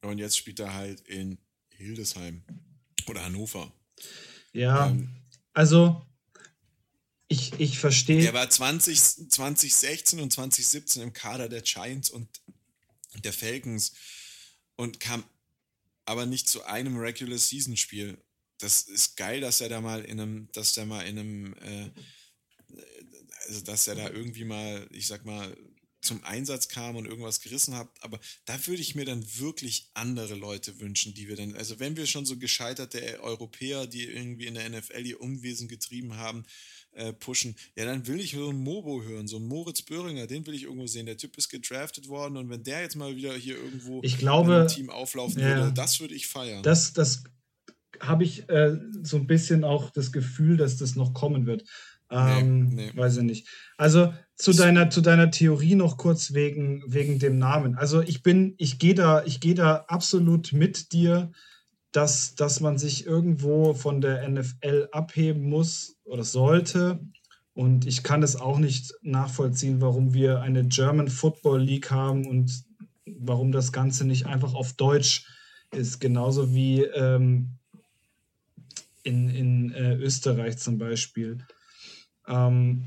[0.00, 1.38] Und jetzt spielt er halt in
[1.70, 2.42] Hildesheim
[3.06, 3.72] oder Hannover.
[4.52, 5.10] Ja, ähm,
[5.52, 6.04] also
[7.32, 8.24] ich, ich verstehe.
[8.24, 12.28] Er war 20, 2016 und 2017 im Kader der Giants und
[13.24, 13.92] der Falcons
[14.76, 15.24] und kam
[16.04, 18.18] aber nicht zu einem Regular Season Spiel.
[18.58, 21.90] Das ist geil, dass er da mal in einem, dass der mal in einem, äh,
[23.46, 25.56] also dass er da irgendwie mal, ich sag mal,
[26.02, 27.88] zum Einsatz kam und irgendwas gerissen hat.
[28.00, 31.96] Aber da würde ich mir dann wirklich andere Leute wünschen, die wir dann, also wenn
[31.96, 36.44] wir schon so gescheiterte Europäer, die irgendwie in der NFL ihr Unwesen getrieben haben,
[36.92, 40.46] äh, pushen, ja, dann will ich so einen Mobo hören, so einen Moritz Böhringer, den
[40.46, 41.06] will ich irgendwo sehen.
[41.06, 44.62] Der Typ ist gedraftet worden und wenn der jetzt mal wieder hier irgendwo ich glaube,
[44.62, 46.62] im Team auflaufen ja, würde, das würde ich feiern.
[46.62, 47.24] Das, das
[48.00, 51.64] habe ich äh, so ein bisschen auch das Gefühl, dass das noch kommen wird.
[52.10, 52.96] Ähm, nee, nee.
[52.96, 53.48] Weiß ich nicht.
[53.78, 57.76] Also zu deiner, zu deiner Theorie noch kurz wegen, wegen dem Namen.
[57.76, 61.32] Also ich bin, ich gehe da, ich gehe da absolut mit dir
[61.92, 67.00] dass, dass man sich irgendwo von der NFL abheben muss oder sollte.
[67.54, 72.64] Und ich kann es auch nicht nachvollziehen, warum wir eine German Football League haben und
[73.04, 75.26] warum das Ganze nicht einfach auf Deutsch
[75.70, 76.00] ist.
[76.00, 77.58] Genauso wie ähm,
[79.02, 81.38] in, in äh, Österreich zum Beispiel.
[82.26, 82.86] Ähm,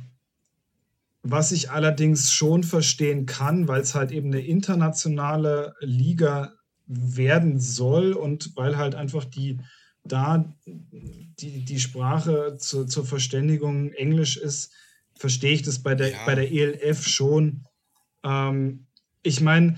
[1.22, 6.55] was ich allerdings schon verstehen kann, weil es halt eben eine internationale Liga
[6.88, 9.60] werden soll und weil halt einfach die
[10.06, 14.72] da die, die Sprache zu, zur Verständigung Englisch ist,
[15.16, 16.26] verstehe ich das bei der, ja.
[16.26, 17.64] bei der ELF schon.
[18.24, 18.86] Ähm,
[19.24, 19.78] ich meine,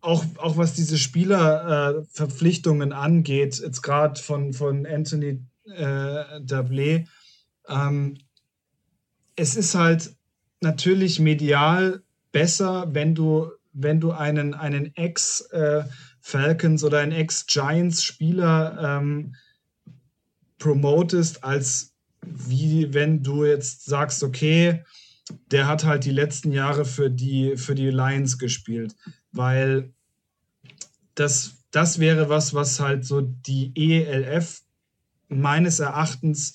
[0.00, 7.06] auch, auch was diese Spielerverpflichtungen äh, angeht, jetzt gerade von, von Anthony äh, Dablé,
[7.68, 8.18] ähm,
[9.36, 10.14] es ist halt
[10.60, 13.50] natürlich medial besser, wenn du
[13.82, 19.34] wenn du einen, einen Ex-Falcons oder einen Ex-Giants-Spieler ähm,
[20.58, 24.84] promotest, als wie wenn du jetzt sagst, okay,
[25.50, 28.94] der hat halt die letzten Jahre für die, für die Lions gespielt,
[29.32, 29.92] weil
[31.14, 34.62] das, das wäre was, was halt so die ELF
[35.28, 36.54] meines Erachtens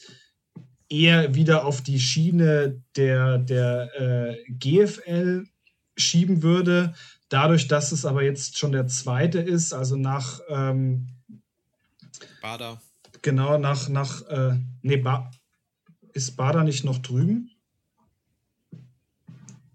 [0.90, 5.46] eher wieder auf die Schiene der, der äh, GFL
[5.98, 6.94] schieben würde.
[7.30, 11.08] Dadurch, dass es aber jetzt schon der zweite ist, also nach ähm,
[12.42, 12.82] Bader.
[13.22, 15.32] Genau, nach, nach äh, nee, ba
[16.14, 17.52] ist Bader nicht noch drüben?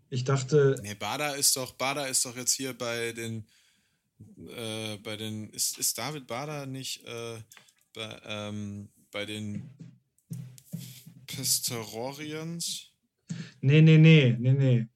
[0.08, 0.76] Ich dachte.
[0.82, 3.44] Nee, Bader ist doch, Bader ist doch jetzt hier bei den
[4.48, 5.50] äh, bei den.
[5.50, 7.38] Ist, ist David Bader nicht äh,
[7.94, 9.70] bei, ähm, bei den
[11.26, 12.92] Pestororians?
[13.60, 14.86] Nee, nee, nee, nee, nee.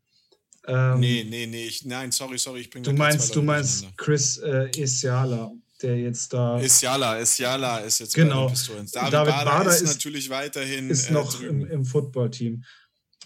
[0.67, 1.67] Ähm, nee, nee, nee.
[1.67, 6.33] Ich, nein, sorry, sorry, ich bringe Du meinst, du meinst Chris äh, Isiala, der jetzt
[6.33, 6.59] da.
[6.61, 8.45] Isiala, Isiala ist jetzt genau.
[8.45, 8.91] bei den Pistolens.
[8.93, 10.91] David, David Bader, Bader ist, ist, natürlich weiterhin.
[10.91, 11.63] Ist äh, noch drüben.
[11.63, 12.65] im, im Footballteam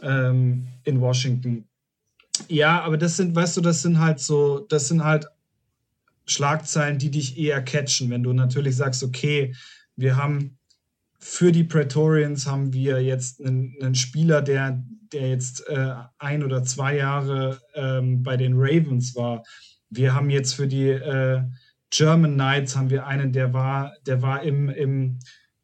[0.02, 1.68] ähm, in Washington.
[2.48, 5.26] Ja, aber das sind, weißt du, das sind halt so, das sind halt
[6.26, 9.54] Schlagzeilen, die dich eher catchen, wenn du natürlich sagst, okay,
[9.96, 10.58] wir haben
[11.18, 16.62] für die Praetorians haben wir jetzt einen, einen Spieler, der, der jetzt äh, ein oder
[16.64, 19.42] zwei Jahre ähm, bei den Ravens war.
[19.90, 21.42] Wir haben jetzt für die äh,
[21.90, 25.18] German Knights haben wir einen, der war, der war im, im,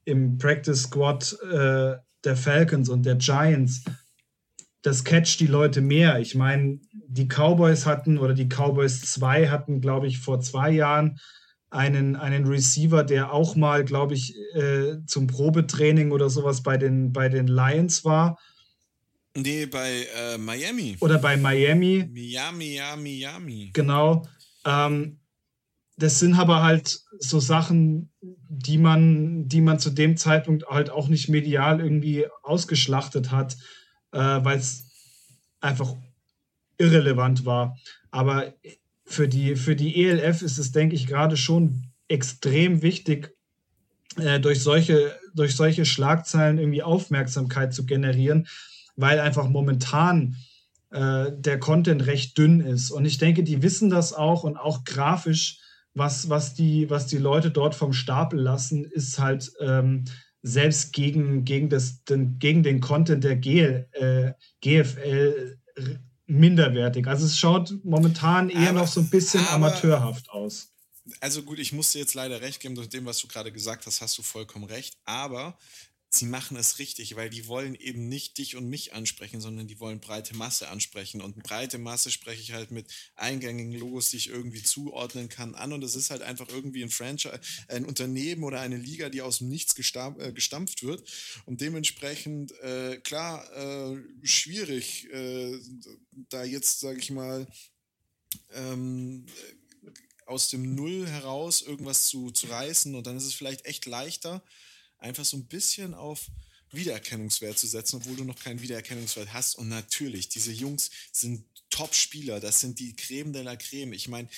[0.05, 3.85] im Practice Squad äh, der Falcons und der Giants.
[4.83, 6.19] Das catcht die Leute mehr.
[6.21, 11.19] Ich meine, die Cowboys hatten oder die Cowboys 2 hatten, glaube ich, vor zwei Jahren
[11.71, 17.13] einen, einen Receiver, der auch mal, glaube ich, äh, zum Probetraining oder sowas bei den,
[17.13, 18.39] bei den Lions war.
[19.37, 20.97] Nee, bei äh, Miami.
[21.01, 22.09] Oder bei Miami.
[22.13, 23.71] Miami, Miami, Miami.
[23.73, 24.27] Genau.
[24.65, 25.19] Ähm,
[25.97, 31.09] das sind aber halt so Sachen, die man, die man zu dem Zeitpunkt halt auch
[31.09, 33.57] nicht medial irgendwie ausgeschlachtet hat,
[34.13, 34.87] äh, weil es
[35.61, 35.95] einfach
[36.79, 37.77] irrelevant war.
[38.11, 38.55] Aber
[39.05, 43.35] für die, für die ELF ist es, denke ich, gerade schon extrem wichtig,
[44.17, 48.47] äh, durch, solche, durch solche Schlagzeilen irgendwie Aufmerksamkeit zu generieren,
[48.97, 50.37] weil einfach momentan
[50.91, 52.91] äh, der Content recht dünn ist.
[52.91, 55.59] Und ich denke, die wissen das auch und auch grafisch
[55.95, 60.05] was, was, die, was die Leute dort vom Stapel lassen, ist halt ähm,
[60.43, 65.59] selbst gegen, gegen, das, den, gegen den Content der GL, äh, GFL
[66.27, 67.07] minderwertig.
[67.07, 70.73] Also es schaut momentan eher aber, noch so ein bisschen aber, amateurhaft aus.
[71.21, 73.87] Also gut, ich muss dir jetzt leider recht geben, durch dem, was du gerade gesagt
[73.87, 74.97] hast, hast du vollkommen recht.
[75.05, 75.57] Aber
[76.15, 79.81] sie machen es richtig, weil die wollen eben nicht dich und mich ansprechen, sondern die
[79.81, 81.21] wollen breite Masse ansprechen.
[81.21, 85.73] Und breite Masse spreche ich halt mit eingängigen Logos, die ich irgendwie zuordnen kann, an.
[85.73, 89.39] Und es ist halt einfach irgendwie ein Franchise, ein Unternehmen oder eine Liga, die aus
[89.39, 91.09] dem Nichts äh, gestampft wird.
[91.47, 95.59] Und dementsprechend, äh, klar, äh, schwierig, äh,
[96.29, 97.47] da jetzt, sage ich mal,
[98.53, 99.27] ähm,
[100.27, 102.95] aus dem Null heraus irgendwas zu, zu reißen.
[102.95, 104.43] Und dann ist es vielleicht echt leichter,
[105.05, 106.27] einfach so ein bisschen auf
[106.73, 109.57] Wiedererkennungswert zu setzen, obwohl du noch keinen Wiedererkennungswert hast.
[109.57, 113.93] Und natürlich, diese Jungs sind Top-Spieler, das sind die Creme de la Creme.
[113.93, 114.29] Ich meine,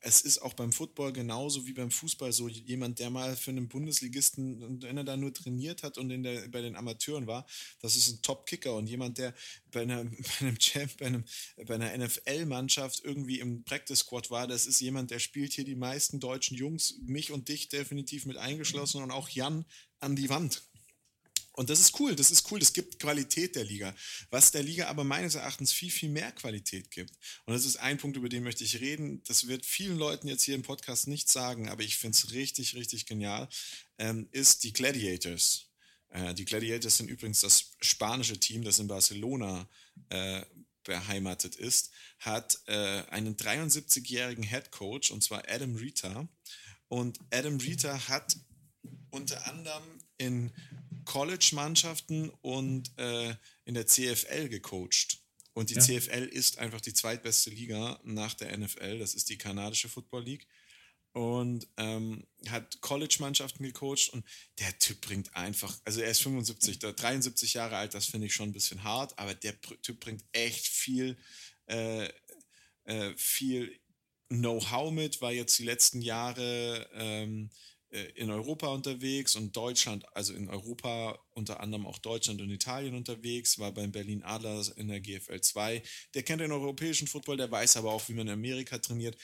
[0.00, 2.48] es ist auch beim Football genauso wie beim Fußball so.
[2.48, 6.48] Jemand, der mal für einen Bundesligisten, wenn er da nur trainiert hat und in der,
[6.48, 7.46] bei den Amateuren war,
[7.80, 8.74] das ist ein Top-Kicker.
[8.74, 9.34] Und jemand, der
[9.72, 10.04] bei einer,
[10.40, 11.24] bei einem Champ, bei, einem,
[11.66, 16.20] bei einer NFL-Mannschaft irgendwie im Practice-Squad war, das ist jemand, der spielt hier die meisten
[16.20, 19.64] deutschen Jungs, mich und dich definitiv mit eingeschlossen und auch Jan
[20.00, 20.67] an die Wand.
[21.58, 23.92] Und das ist cool, das ist cool, das gibt Qualität der Liga.
[24.30, 27.12] Was der Liga aber meines Erachtens viel, viel mehr Qualität gibt.
[27.46, 29.24] Und das ist ein Punkt, über den möchte ich reden.
[29.24, 32.76] Das wird vielen Leuten jetzt hier im Podcast nicht sagen, aber ich finde es richtig,
[32.76, 33.48] richtig genial,
[33.98, 35.72] ähm, ist die Gladiators.
[36.10, 39.68] Äh, die Gladiators sind übrigens das spanische Team, das in Barcelona
[40.10, 40.42] äh,
[40.84, 41.90] beheimatet ist,
[42.20, 46.28] hat äh, einen 73-jährigen Head Coach, und zwar Adam Rita.
[46.86, 48.36] Und Adam Rita hat
[49.10, 49.82] unter anderem
[50.18, 50.52] in
[51.08, 55.18] College-Mannschaften und äh, in der CFL gecoacht.
[55.54, 55.80] Und die ja.
[55.80, 58.98] CFL ist einfach die zweitbeste Liga nach der NFL.
[58.98, 60.46] Das ist die kanadische Football League.
[61.12, 64.10] Und ähm, hat College-Mannschaften gecoacht.
[64.10, 64.22] Und
[64.58, 68.50] der Typ bringt einfach, also er ist 75, 73 Jahre alt, das finde ich schon
[68.50, 71.16] ein bisschen hart, aber der Typ bringt echt viel,
[71.68, 72.10] äh,
[72.84, 73.80] äh, viel
[74.28, 80.34] Know-how mit, war jetzt die letzten Jahre ähm, äh, in Europa unterwegs und Deutschland, also
[80.34, 85.00] in Europa unter anderem auch Deutschland und Italien unterwegs, war beim Berlin Adler in der
[85.00, 85.82] GFL 2.
[86.14, 89.16] Der kennt den europäischen Football, der weiß aber auch, wie man in Amerika trainiert.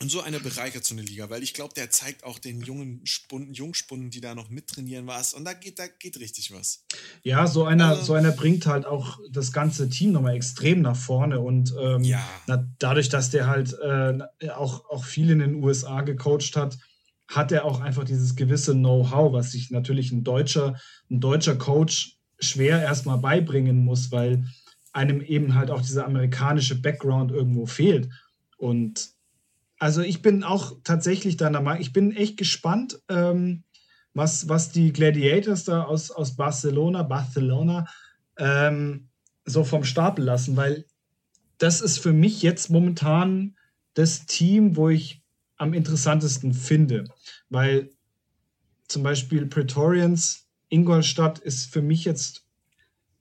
[0.00, 3.04] Und so eine bereichert so eine Liga, weil ich glaube, der zeigt auch den jungen
[3.04, 5.34] Spunden, Jungspunden, die da noch mittrainieren, was.
[5.34, 6.84] Und da geht, da geht richtig was.
[7.24, 10.96] Ja, so einer, also, so einer bringt halt auch das ganze Team nochmal extrem nach
[10.96, 11.40] vorne.
[11.40, 12.24] Und ähm, ja.
[12.46, 16.78] na, dadurch, dass der halt äh, auch, auch viel in den USA gecoacht hat,
[17.28, 20.80] hat er auch einfach dieses gewisse Know-how, was sich natürlich ein deutscher,
[21.10, 24.44] ein deutscher Coach schwer erstmal beibringen muss, weil
[24.92, 28.08] einem eben halt auch dieser amerikanische Background irgendwo fehlt.
[28.56, 29.10] Und
[29.78, 33.64] also ich bin auch tatsächlich deiner Meinung, ich bin echt gespannt, ähm,
[34.14, 37.86] was, was die Gladiators da aus, aus Barcelona, Barcelona
[38.38, 39.08] ähm,
[39.44, 40.86] so vom Stapel lassen, weil
[41.58, 43.56] das ist für mich jetzt momentan
[43.94, 45.22] das Team, wo ich
[45.58, 47.04] am interessantesten finde,
[47.50, 47.90] weil
[48.86, 52.44] zum Beispiel Praetorians Ingolstadt ist für mich jetzt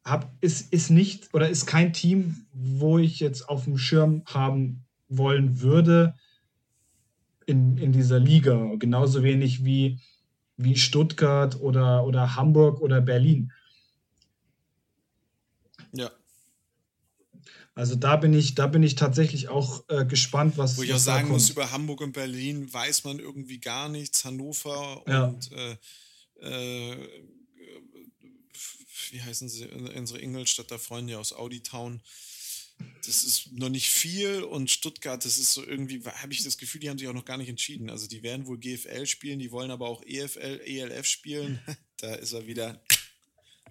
[0.03, 4.85] hab, ist, ist nicht oder ist kein Team, wo ich jetzt auf dem Schirm haben
[5.09, 6.15] wollen würde
[7.45, 8.73] in, in dieser Liga.
[8.77, 9.99] Genauso wenig wie,
[10.55, 13.51] wie Stuttgart oder, oder Hamburg oder Berlin.
[15.93, 16.09] Ja.
[17.77, 20.77] Also da bin ich, da bin ich tatsächlich auch äh, gespannt, was.
[20.77, 24.25] Wo ich auch sagen muss, über Hamburg und Berlin weiß man irgendwie gar nichts.
[24.25, 25.25] Hannover ja.
[25.25, 25.77] und äh,
[26.41, 27.07] äh,
[29.11, 32.01] wie heißen sie, unsere Ingolstädter Freunde aus Audi Town.
[33.05, 36.81] Das ist noch nicht viel und Stuttgart, das ist so irgendwie, habe ich das Gefühl,
[36.81, 37.91] die haben sich auch noch gar nicht entschieden.
[37.91, 41.59] Also die werden wohl GFL spielen, die wollen aber auch EFL, ELF spielen.
[41.97, 42.81] da ist er wieder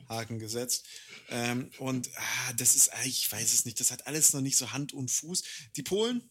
[0.08, 0.86] Haken gesetzt.
[1.28, 4.56] Ähm, und ah, das ist, ah, ich weiß es nicht, das hat alles noch nicht
[4.56, 5.42] so Hand und Fuß.
[5.76, 6.22] Die Polen,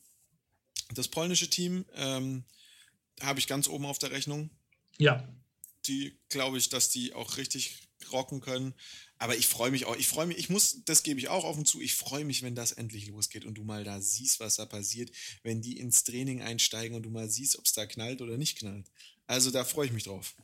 [0.93, 2.45] das polnische Team, ähm,
[3.21, 4.49] habe ich ganz oben auf der Rechnung.
[4.97, 5.27] Ja.
[5.85, 8.73] Die glaube ich, dass die auch richtig rocken können.
[9.17, 9.95] Aber ich freue mich auch.
[9.95, 12.41] Ich freue mich, ich muss, das gebe ich auch auf und zu, ich freue mich,
[12.41, 15.11] wenn das endlich losgeht und du mal da siehst, was da passiert,
[15.43, 18.57] wenn die ins Training einsteigen und du mal siehst, ob es da knallt oder nicht
[18.57, 18.91] knallt.
[19.27, 20.35] Also da freue ich mich drauf.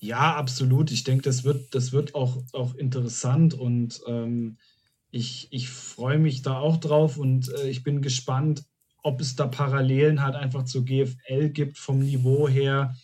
[0.00, 0.90] Ja, absolut.
[0.90, 4.58] Ich denke, das wird, das wird auch, auch interessant und ähm,
[5.10, 8.64] ich, ich freue mich da auch drauf und äh, ich bin gespannt,
[9.02, 12.96] ob es da Parallelen halt einfach zur GFL gibt vom Niveau her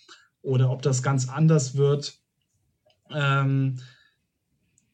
[0.43, 2.19] oder ob das ganz anders wird.
[3.11, 3.79] Ähm,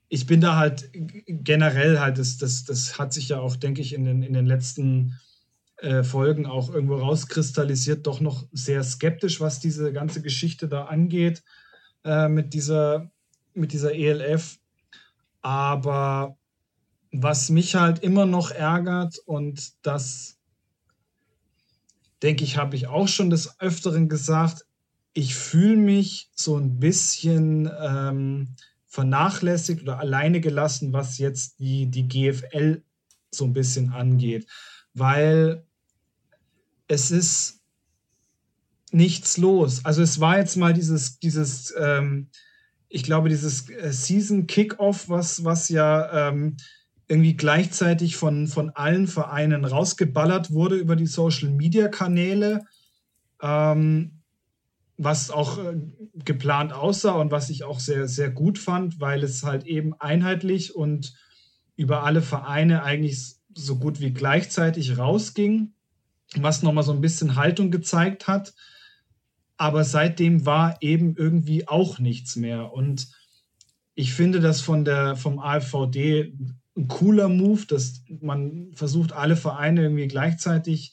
[0.09, 0.91] ich bin da halt
[1.27, 4.47] generell halt, das, das, das hat sich ja auch, denke ich, in den, in den
[4.47, 5.19] letzten
[5.79, 11.43] äh, Folgen auch irgendwo rauskristallisiert, doch noch sehr skeptisch, was diese ganze Geschichte da angeht
[12.07, 13.11] äh, mit, dieser,
[13.55, 14.59] mit dieser ELF.
[15.43, 16.37] Aber
[17.13, 20.39] was mich halt immer noch ärgert und das,
[22.23, 24.65] denke ich, habe ich auch schon des Öfteren gesagt,
[25.13, 28.55] ich fühle mich so ein bisschen ähm,
[28.87, 32.83] vernachlässigt oder alleine gelassen, was jetzt die, die GFL
[33.31, 34.47] so ein bisschen angeht.
[34.95, 35.65] Weil
[36.89, 37.63] es ist
[38.97, 39.85] nichts los.
[39.85, 42.29] Also es war jetzt mal dieses, dieses ähm,
[42.89, 46.57] ich glaube, dieses äh, Season Kickoff, was, was ja ähm,
[47.09, 52.65] irgendwie gleichzeitig von, von allen Vereinen rausgeballert wurde über die Social Media Kanäle.
[53.43, 54.13] Ähm,
[54.99, 55.77] was auch äh,
[56.25, 60.75] geplant aussah und was ich auch sehr, sehr gut fand, weil es halt eben einheitlich
[60.75, 61.15] und
[61.77, 65.75] über alle Vereine eigentlich so gut wie gleichzeitig rausging,
[66.37, 68.55] was nochmal so ein bisschen Haltung gezeigt hat.
[69.57, 72.73] Aber seitdem war eben irgendwie auch nichts mehr.
[72.73, 73.09] Und
[73.95, 76.35] ich finde das von der, vom AfVD
[76.77, 80.93] ein cooler Move, dass man versucht, alle Vereine irgendwie gleichzeitig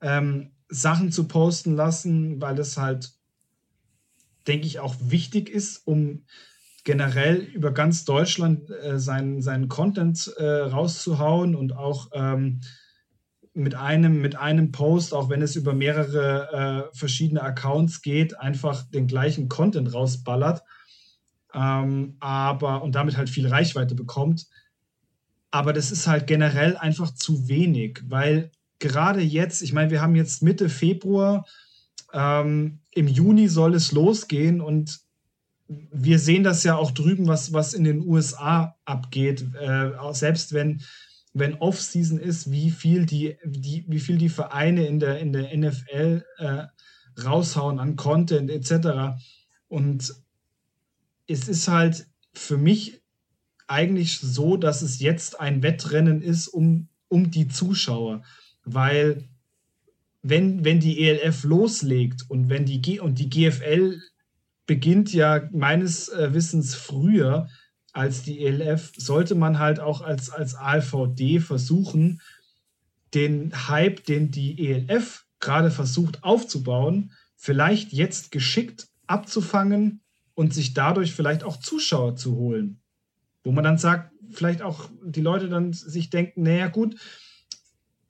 [0.00, 3.18] ähm, Sachen zu posten lassen, weil es halt
[4.48, 6.24] denke ich, auch wichtig ist, um
[6.84, 12.62] generell über ganz Deutschland äh, seinen, seinen Content äh, rauszuhauen und auch ähm,
[13.58, 18.84] mit, einem, mit einem Post, auch wenn es über mehrere äh, verschiedene Accounts geht, einfach
[18.84, 20.62] den gleichen Content rausballert.
[21.54, 24.46] Ähm, aber und damit halt viel Reichweite bekommt.
[25.50, 30.14] Aber das ist halt generell einfach zu wenig, weil gerade jetzt, ich meine, wir haben
[30.14, 31.44] jetzt Mitte Februar,
[32.12, 35.00] ähm, Im Juni soll es losgehen und
[35.68, 39.44] wir sehen das ja auch drüben, was, was in den USA abgeht.
[39.60, 40.80] Äh, selbst wenn,
[41.34, 45.56] wenn Off-Season ist, wie viel die, die, wie viel die Vereine in der, in der
[45.56, 46.64] NFL äh,
[47.22, 49.20] raushauen an Content etc.
[49.68, 50.14] Und
[51.26, 53.02] es ist halt für mich
[53.66, 58.22] eigentlich so, dass es jetzt ein Wettrennen ist um, um die Zuschauer,
[58.64, 59.28] weil
[60.22, 64.00] wenn, wenn die ELF loslegt und wenn die G und die GFL
[64.66, 67.48] beginnt ja meines äh, Wissens früher
[67.98, 72.20] als die ELF, sollte man halt auch als, als ALVD versuchen,
[73.12, 80.00] den Hype, den die ELF gerade versucht aufzubauen, vielleicht jetzt geschickt abzufangen
[80.34, 82.80] und sich dadurch vielleicht auch Zuschauer zu holen.
[83.42, 86.94] Wo man dann sagt, vielleicht auch die Leute dann sich denken, naja gut,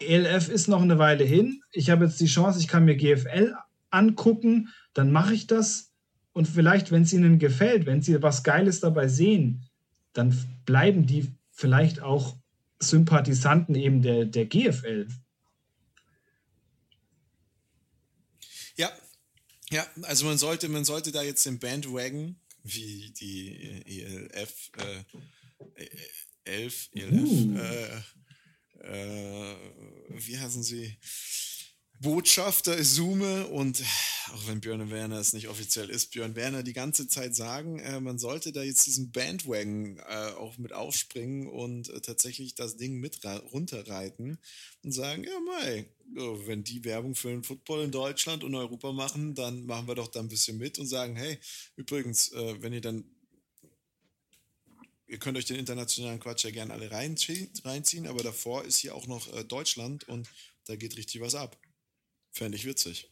[0.01, 1.63] ELF ist noch eine Weile hin.
[1.73, 3.55] Ich habe jetzt die Chance, ich kann mir GFL
[3.89, 5.95] angucken, dann mache ich das.
[6.35, 9.65] Und vielleicht, wenn es ihnen gefällt, wenn sie was Geiles dabei sehen,
[10.19, 12.37] dann bleiben die vielleicht auch
[12.81, 15.09] Sympathisanten eben der, der GFL.
[18.77, 18.91] Ja,
[19.71, 25.05] ja, also man sollte, man sollte da jetzt den Bandwagon, wie die ELF, äh,
[26.45, 27.59] 11, ELF, uh.
[27.59, 29.57] äh, äh,
[30.11, 30.97] wie heißen sie?
[32.01, 33.83] Botschafter Isume und
[34.33, 37.99] auch wenn Björn Werner es nicht offiziell ist, Björn Werner die ganze Zeit sagen, äh,
[37.99, 43.01] man sollte da jetzt diesen Bandwagon äh, auch mit aufspringen und äh, tatsächlich das Ding
[43.01, 44.39] mit runterreiten
[44.85, 45.89] und sagen, ja mei,
[46.47, 50.09] wenn die Werbung für den Football in Deutschland und Europa machen, dann machen wir doch
[50.09, 51.39] da ein bisschen mit und sagen, hey,
[51.75, 53.05] übrigens, äh, wenn ihr dann
[55.09, 59.07] ihr könnt euch den internationalen Quatsch ja gerne alle reinziehen, aber davor ist hier auch
[59.07, 60.29] noch äh, Deutschland und
[60.67, 61.59] da geht richtig was ab.
[62.39, 63.11] Fände ich witzig.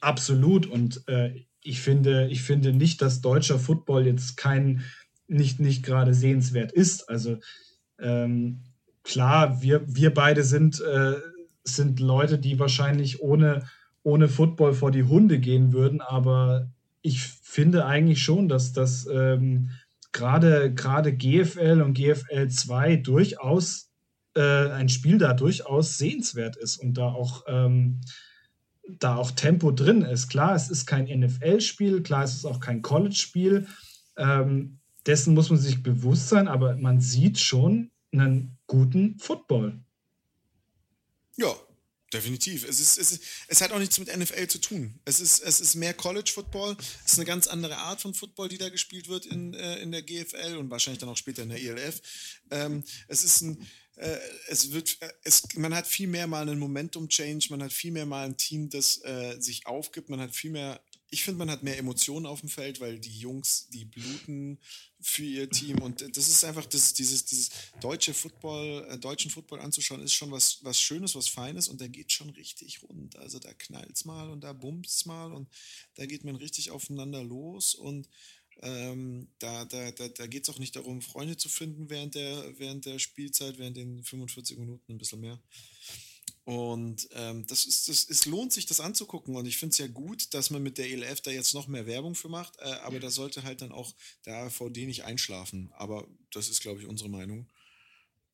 [0.00, 0.66] Absolut.
[0.66, 4.84] Und äh, ich, finde, ich finde nicht, dass deutscher Football jetzt kein,
[5.28, 7.10] nicht, nicht gerade sehenswert ist.
[7.10, 7.40] Also
[7.98, 8.62] ähm,
[9.02, 11.16] klar, wir, wir beide sind, äh,
[11.62, 13.68] sind Leute, die wahrscheinlich ohne,
[14.02, 16.70] ohne Football vor die Hunde gehen würden, aber
[17.02, 19.68] ich finde eigentlich schon, dass das ähm,
[20.12, 23.91] gerade GFL und GFL 2 durchaus
[24.34, 28.00] äh, ein Spiel da durchaus sehenswert ist und da auch, ähm,
[28.88, 30.28] da auch Tempo drin ist.
[30.28, 33.66] Klar, es ist kein NFL-Spiel, klar, es ist auch kein College-Spiel.
[34.16, 39.80] Ähm, dessen muss man sich bewusst sein, aber man sieht schon einen guten Football.
[41.36, 41.52] Ja,
[42.12, 42.68] Definitiv.
[42.68, 45.00] Es, ist, es, ist, es hat auch nichts mit NFL zu tun.
[45.06, 46.76] Es ist, es ist mehr College Football.
[47.06, 49.92] Es ist eine ganz andere Art von Football, die da gespielt wird in, äh, in
[49.92, 52.02] der GFL und wahrscheinlich dann auch später in der ELF.
[52.50, 56.58] Ähm, es ist ein, äh, es wird, äh, es, man hat viel mehr mal einen
[56.58, 60.50] Momentum-Change, man hat viel mehr mal ein Team, das äh, sich aufgibt, man hat viel
[60.50, 60.82] mehr
[61.12, 64.58] ich finde, man hat mehr Emotionen auf dem Feld, weil die Jungs, die bluten
[64.98, 67.50] für ihr Team und das ist einfach, das, dieses, dieses
[67.82, 71.90] deutsche Football, äh, deutschen Football anzuschauen, ist schon was, was Schönes, was Feines und der
[71.90, 73.16] geht schon richtig rund.
[73.16, 75.50] Also da knallt's mal und da bummt's mal und
[75.96, 78.08] da geht man richtig aufeinander los und
[78.62, 82.58] ähm, da, da, da, da geht es auch nicht darum, Freunde zu finden während der,
[82.58, 85.38] während der Spielzeit, während den 45 Minuten ein bisschen mehr.
[86.44, 89.36] Und ähm, das ist, das, es lohnt sich, das anzugucken.
[89.36, 91.86] Und ich finde es ja gut, dass man mit der ELF da jetzt noch mehr
[91.86, 92.58] Werbung für macht.
[92.58, 93.94] Äh, aber da sollte halt dann auch
[94.26, 95.70] der AVD nicht einschlafen.
[95.74, 97.48] Aber das ist, glaube ich, unsere Meinung.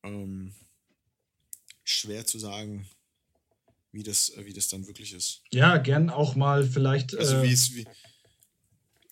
[0.03, 0.55] Ähm,
[1.85, 2.89] schwer zu sagen,
[3.93, 5.43] wie das, äh, wie das dann wirklich ist.
[5.51, 7.15] Ja, gern auch mal vielleicht.
[7.15, 7.87] Also äh, wie es, wie,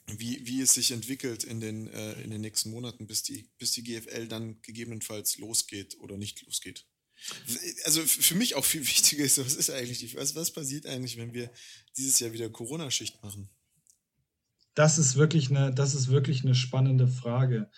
[0.06, 3.72] wie, wie es sich entwickelt in den, äh, in den nächsten Monaten, bis die, bis
[3.72, 6.86] die GFL dann gegebenenfalls losgeht oder nicht losgeht.
[7.84, 11.16] Also für mich auch viel wichtiger ist, was ist eigentlich die, was, was passiert eigentlich,
[11.16, 11.50] wenn wir
[11.96, 13.48] dieses Jahr wieder Corona-Schicht machen?
[14.74, 17.70] Das ist wirklich eine, das ist wirklich eine spannende Frage.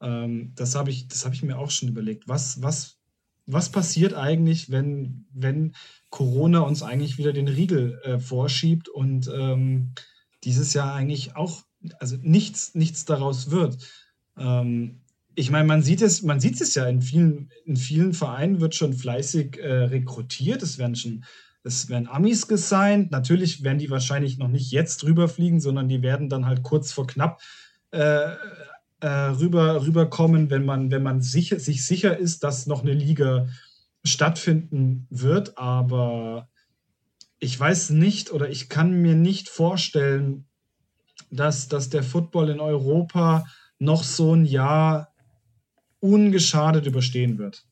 [0.00, 2.26] Ähm, das habe ich, das ich mir auch schon überlegt.
[2.26, 2.98] Was, was,
[3.46, 5.74] was passiert eigentlich, wenn, wenn
[6.10, 9.92] Corona uns eigentlich wieder den Riegel äh, vorschiebt und ähm,
[10.44, 11.64] dieses Jahr eigentlich auch,
[11.98, 13.78] also nichts, nichts daraus wird?
[14.38, 15.02] Ähm,
[15.38, 18.74] ich meine, man sieht es, man sieht es ja in vielen, in vielen Vereinen wird
[18.74, 20.64] schon fleißig äh, rekrutiert.
[20.64, 21.24] Es werden schon,
[21.62, 23.12] es werden Amis gesigned.
[23.12, 27.06] Natürlich werden die wahrscheinlich noch nicht jetzt rüberfliegen, sondern die werden dann halt kurz vor
[27.06, 27.40] knapp
[27.92, 28.32] äh,
[28.98, 33.46] äh, rüber rüberkommen, wenn man, wenn man sicher, sich sicher ist, dass noch eine Liga
[34.04, 35.56] stattfinden wird.
[35.56, 36.48] Aber
[37.38, 40.48] ich weiß nicht oder ich kann mir nicht vorstellen,
[41.30, 43.44] dass, dass der Football in Europa
[43.78, 45.14] noch so ein Jahr
[46.00, 47.64] ungeschadet überstehen wird.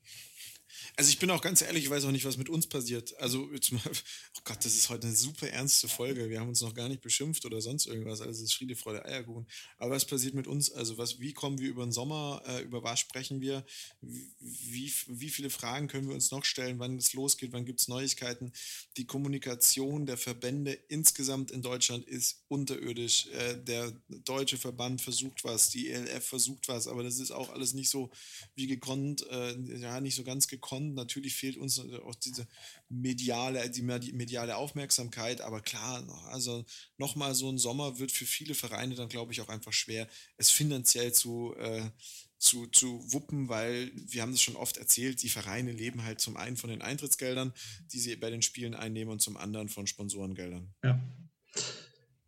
[0.98, 3.14] Also ich bin auch ganz ehrlich, ich weiß auch nicht, was mit uns passiert.
[3.18, 6.30] Also oh Gott, das ist heute eine super ernste Folge.
[6.30, 8.22] Wir haben uns noch gar nicht beschimpft oder sonst irgendwas.
[8.22, 9.46] Also es ist Friede, Freude, Eierkuchen.
[9.76, 10.72] Aber was passiert mit uns?
[10.72, 12.40] Also was, wie kommen wir über den Sommer?
[12.46, 13.66] Äh, über was sprechen wir?
[14.00, 16.78] Wie, wie viele Fragen können wir uns noch stellen?
[16.78, 17.52] Wann es losgeht?
[17.52, 18.52] Wann gibt es Neuigkeiten?
[18.96, 23.26] Die Kommunikation der Verbände insgesamt in Deutschland ist unterirdisch.
[23.26, 27.74] Äh, der deutsche Verband versucht was, die ELF versucht was, aber das ist auch alles
[27.74, 28.10] nicht so
[28.54, 32.46] wie gekonnt, äh, ja, nicht so ganz gekonnt schon, natürlich fehlt uns auch diese
[32.88, 36.64] mediale, die mediale Aufmerksamkeit, aber klar, also
[36.98, 40.50] nochmal so ein Sommer wird für viele Vereine dann, glaube ich, auch einfach schwer, es
[40.50, 41.90] finanziell zu, äh,
[42.38, 46.36] zu, zu wuppen, weil wir haben das schon oft erzählt, die Vereine leben halt zum
[46.36, 47.52] einen von den Eintrittsgeldern,
[47.92, 50.74] die sie bei den Spielen einnehmen und zum anderen von Sponsorengeldern.
[50.84, 51.00] Ja,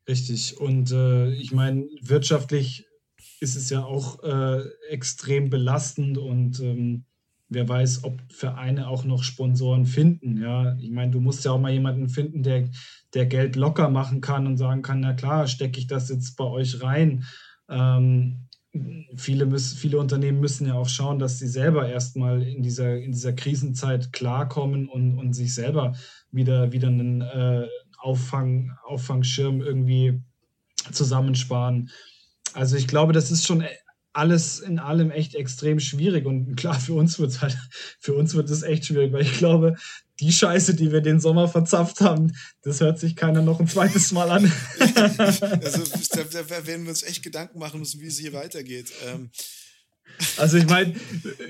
[0.08, 0.58] richtig.
[0.58, 2.86] Und äh, ich meine, wirtschaftlich
[3.40, 7.04] ist es ja auch äh, extrem belastend und ähm,
[7.48, 10.40] wer weiß, ob Vereine auch noch Sponsoren finden.
[10.40, 12.68] Ja, ich meine, du musst ja auch mal jemanden finden, der,
[13.14, 16.44] der Geld locker machen kann und sagen kann, na klar, stecke ich das jetzt bei
[16.44, 17.24] euch rein.
[17.68, 18.48] Ähm,
[19.16, 23.12] viele, müssen, viele Unternehmen müssen ja auch schauen, dass sie selber erstmal in dieser, in
[23.12, 25.94] dieser Krisenzeit klarkommen und, und sich selber
[26.30, 27.66] wieder, wieder einen äh,
[27.98, 30.20] Auffang, Auffangschirm irgendwie
[30.92, 31.90] zusammensparen.
[32.52, 33.64] Also ich glaube, das ist schon
[34.18, 36.26] alles in allem echt extrem schwierig.
[36.26, 37.56] Und klar, für uns wird es halt,
[38.00, 39.76] für uns wird es echt schwierig, weil ich glaube,
[40.20, 44.10] die Scheiße, die wir den Sommer verzapft haben, das hört sich keiner noch ein zweites
[44.10, 44.52] Mal an.
[44.80, 48.90] also da, da, werden wir uns echt Gedanken machen müssen, wie es hier weitergeht.
[49.06, 49.30] Ähm.
[50.36, 50.96] Also ich meine,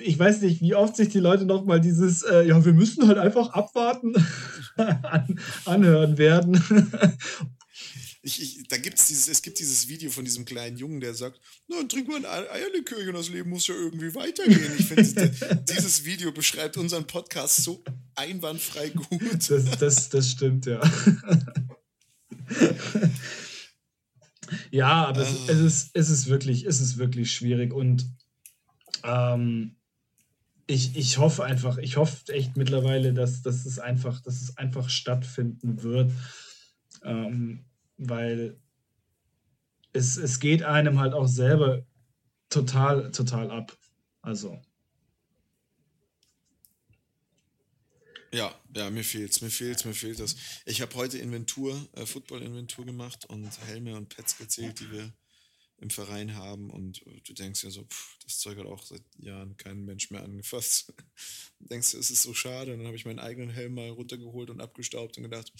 [0.05, 3.09] ich weiß nicht, wie oft sich die Leute noch mal dieses, äh, ja, wir müssen
[3.09, 4.13] halt einfach abwarten,
[4.77, 6.63] an, anhören werden.
[8.29, 11.41] Ich, ich, da gibt's dieses, es gibt dieses Video von diesem kleinen Jungen, der sagt,
[11.67, 14.71] na, trink mal ein Eierlikörchen, das Leben muss ja irgendwie weitergehen.
[14.79, 15.31] Ich finde,
[15.67, 17.83] dieses Video beschreibt unseren Podcast so
[18.17, 19.49] einwandfrei gut.
[19.49, 20.79] Das, das, das stimmt, ja.
[24.71, 28.07] ja, aber es, es, ist, es, ist wirklich, es ist wirklich schwierig und
[29.05, 29.77] ähm,
[30.67, 34.91] ich, ich hoffe einfach, ich hoffe echt mittlerweile, dass, dass, es, einfach, dass es einfach
[34.91, 36.13] stattfinden wird.
[37.03, 37.65] Ähm,
[37.99, 38.59] weil
[39.93, 41.85] es, es geht einem halt auch selber
[42.49, 43.77] total, total ab.
[44.23, 44.61] Also.
[48.33, 50.37] Ja, ja, mir fehlt's, mir fehlt's, mir fehlt das.
[50.67, 55.13] Ich habe heute Inventur, äh, Football-Inventur gemacht und Helme und Pets gezählt, die wir
[55.81, 59.57] im Verein haben und du denkst ja so, pff, das Zeug hat auch seit Jahren
[59.57, 60.93] kein Mensch mehr angefasst.
[61.61, 62.73] du denkst du, es ist so schade.
[62.73, 65.53] Und dann habe ich meinen eigenen Helm mal runtergeholt und abgestaubt und gedacht,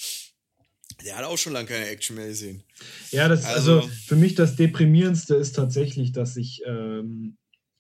[1.05, 2.65] der hat auch schon lange keine Action mehr gesehen.
[3.11, 7.37] Ja, das also, also für mich das deprimierendste ist tatsächlich, dass ich ähm,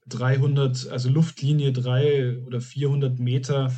[0.08, 3.74] 300, also Luftlinie 3 oder 400 Meter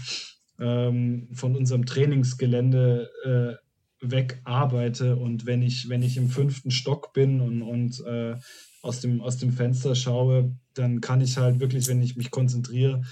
[0.58, 3.70] ähm, von unserem Trainingsgelände äh,
[4.02, 8.36] weg arbeite und wenn ich, wenn ich im fünften Stock bin und, und äh,
[8.82, 13.02] aus, dem, aus dem Fenster schaue, dann kann ich halt wirklich, wenn ich mich konzentriere,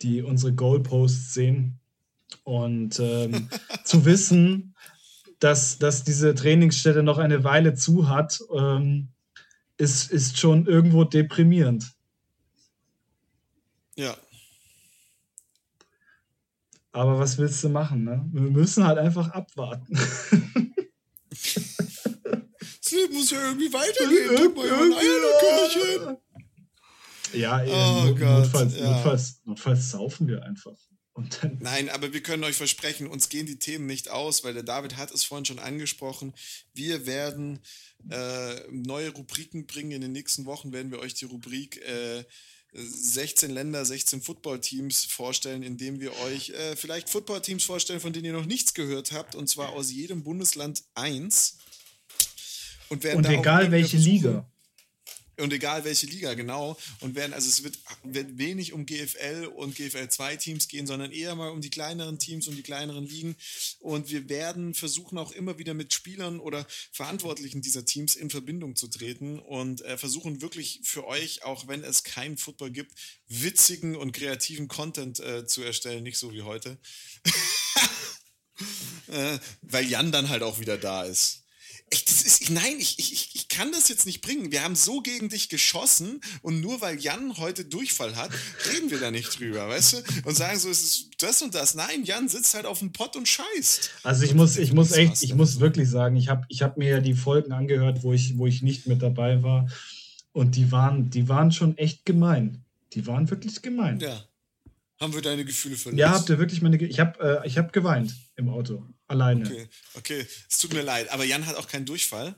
[0.00, 1.80] die unsere Goalposts sehen.
[2.44, 3.48] Und ähm,
[3.84, 4.74] zu wissen,
[5.38, 9.08] dass, dass diese Trainingsstätte noch eine Weile zu hat, ähm,
[9.76, 11.92] ist, ist schon irgendwo deprimierend.
[13.96, 14.16] Ja.
[16.92, 18.04] Aber was willst du machen?
[18.04, 18.24] Ne?
[18.32, 19.94] Wir müssen halt einfach abwarten.
[21.30, 24.54] das Leben muss ja irgendwie weitergehen.
[24.54, 26.16] Mal ein Eierlikörchen.
[27.34, 28.90] Ja, oh notfalls, ja.
[28.90, 30.78] Notfalls, notfalls saufen wir einfach.
[31.60, 34.96] Nein, aber wir können euch versprechen, uns gehen die Themen nicht aus, weil der David
[34.96, 36.34] hat es vorhin schon angesprochen.
[36.74, 37.60] Wir werden
[38.10, 39.92] äh, neue Rubriken bringen.
[39.92, 42.24] In den nächsten Wochen werden wir euch die Rubrik äh,
[42.72, 48.32] 16 Länder, 16 Footballteams vorstellen, indem wir euch äh, vielleicht Footballteams vorstellen, von denen ihr
[48.32, 51.58] noch nichts gehört habt, und zwar aus jedem Bundesland eins.
[52.88, 54.48] Und, und egal welche Liga.
[55.38, 56.76] Und egal welche Liga, genau.
[57.00, 61.12] Und werden, also es wird, wird wenig um GFL und GFL 2 Teams gehen, sondern
[61.12, 63.36] eher mal um die kleineren Teams, um die kleineren Ligen.
[63.78, 68.74] Und wir werden versuchen auch immer wieder mit Spielern oder Verantwortlichen dieser Teams in Verbindung
[68.74, 72.92] zu treten und äh, versuchen wirklich für euch, auch wenn es keinen Football gibt,
[73.28, 76.78] witzigen und kreativen Content äh, zu erstellen, nicht so wie heute.
[79.08, 81.44] äh, weil Jan dann halt auch wieder da ist.
[81.90, 84.52] Ich, ist, nein, ich, ich, ich kann das jetzt nicht bringen.
[84.52, 88.30] Wir haben so gegen dich geschossen und nur weil Jan heute Durchfall hat,
[88.72, 89.96] reden wir da nicht drüber, weißt du?
[90.24, 91.74] Und sagen so, es ist das und das.
[91.74, 93.90] Nein, Jan sitzt halt auf dem Pott und scheißt.
[94.02, 96.90] Also ich muss, ich muss echt, ich muss wirklich sagen, ich habe ich hab mir
[96.90, 99.68] ja die Folgen angehört, wo ich, wo ich nicht mit dabei war.
[100.32, 102.64] Und die waren, die waren schon echt gemein.
[102.92, 103.98] Die waren wirklich gemein.
[104.00, 104.24] Ja.
[105.00, 106.00] Haben wir deine Gefühle verletzt?
[106.00, 108.84] Ja, habt ihr wirklich meine Ge Ich habe äh, hab geweint im Auto.
[109.08, 109.44] Alleine.
[109.44, 110.26] Okay, okay.
[110.48, 111.08] Es tut mir leid.
[111.10, 112.34] Aber Jan hat auch keinen Durchfall.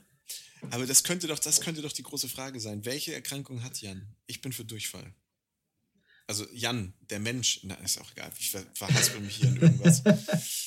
[0.69, 2.85] Aber das könnte doch, das könnte doch die große Frage sein.
[2.85, 4.15] Welche Erkrankung hat Jan?
[4.27, 5.13] Ich bin für Durchfall.
[6.27, 10.01] Also Jan, der Mensch, na, ist auch egal, ich ver verhaspel mich hier in irgendwas.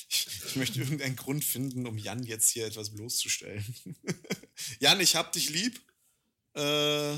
[0.07, 3.65] Ich, ich, möchte irgendeinen Grund finden, um Jan jetzt hier etwas bloßzustellen.
[4.79, 5.81] Jan, ich hab dich lieb.
[6.53, 7.15] Äh,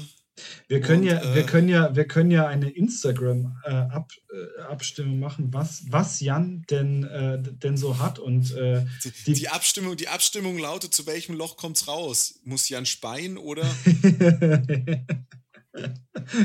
[0.67, 5.19] wir können, und, ja, äh, wir, können ja, wir können ja eine Instagram-Abstimmung äh, äh
[5.19, 8.19] machen, was, was Jan denn, äh, denn so hat.
[8.19, 8.85] Und, äh,
[9.25, 12.39] die, die, Abstimmung, die Abstimmung lautet, zu welchem Loch kommt es raus?
[12.43, 13.65] Muss Jan speien oder?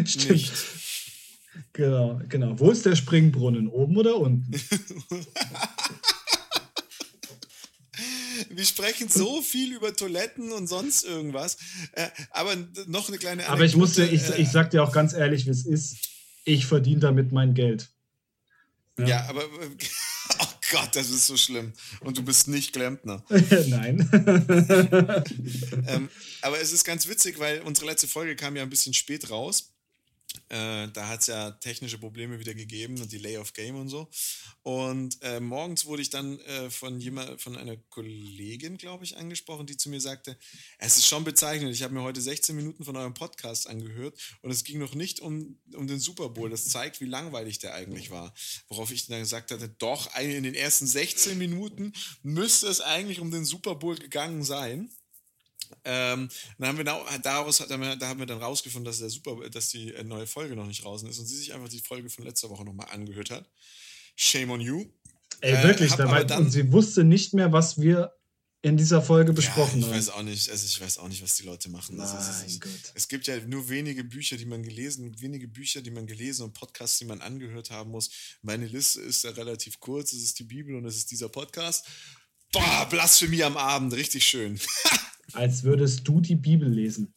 [0.05, 0.31] Stimmt.
[0.31, 0.53] Nicht.
[1.73, 2.59] Genau, genau.
[2.59, 3.69] Wo ist der Springbrunnen?
[3.69, 4.51] Oben oder unten?
[8.57, 11.57] wir sprechen so viel über Toiletten und sonst irgendwas.
[11.93, 13.53] Äh, aber noch eine kleine Anekdote.
[13.53, 15.97] Aber ich musste, ich, ich sag dir auch ganz ehrlich, wie es ist.
[16.45, 17.89] Ich verdiene damit mein Geld.
[18.99, 19.45] Ja, ja aber.
[20.39, 21.73] Oh Gott, das ist so schlimm.
[22.01, 23.23] Und du bist nicht Klempner.
[23.67, 24.09] Nein.
[25.89, 26.09] ähm,
[26.41, 29.72] aber es ist ganz witzig, weil unsere letzte Folge kam ja ein bisschen spät raus.
[30.49, 34.09] Äh, da hat es ja technische Probleme wieder gegeben und Delay of Game und so.
[34.63, 39.67] Und äh, morgens wurde ich dann äh, von jemand, von einer Kollegin, glaube ich, angesprochen,
[39.67, 40.37] die zu mir sagte,
[40.79, 44.51] es ist schon bezeichnend, ich habe mir heute 16 Minuten von eurem Podcast angehört und
[44.51, 46.51] es ging noch nicht um, um den Super Bowl.
[46.51, 48.35] Das zeigt, wie langweilig der eigentlich war.
[48.69, 53.31] Worauf ich dann gesagt hatte, doch, in den ersten 16 Minuten müsste es eigentlich um
[53.31, 54.91] den Super Bowl gegangen sein.
[55.85, 59.95] Ähm, dann haben wir daraus da haben wir dann rausgefunden, dass der Super, dass die
[59.95, 62.51] äh, neue Folge noch nicht draußen ist und sie sich einfach die Folge von letzter
[62.51, 63.49] Woche nochmal angehört hat.
[64.17, 64.85] Shame on you.
[65.41, 68.13] Ey, wirklich, äh, dabei, dann, und sie wusste nicht mehr, was wir
[68.65, 71.35] in dieser Folge besprochen ja, ich weiß auch nicht, also ich weiß auch nicht, was
[71.35, 72.01] die Leute machen.
[72.01, 72.65] Also es, ist,
[72.95, 76.53] es, gibt ja nur wenige Bücher, die man gelesen, wenige Bücher, die man gelesen und
[76.53, 78.11] Podcasts, die man angehört haben muss.
[78.41, 80.13] Meine Liste ist ja relativ kurz.
[80.13, 81.87] Es ist die Bibel und es ist dieser Podcast.
[82.53, 84.61] Boah, Blasphemie am Abend, richtig schön.
[85.33, 87.15] Als würdest du die Bibel lesen.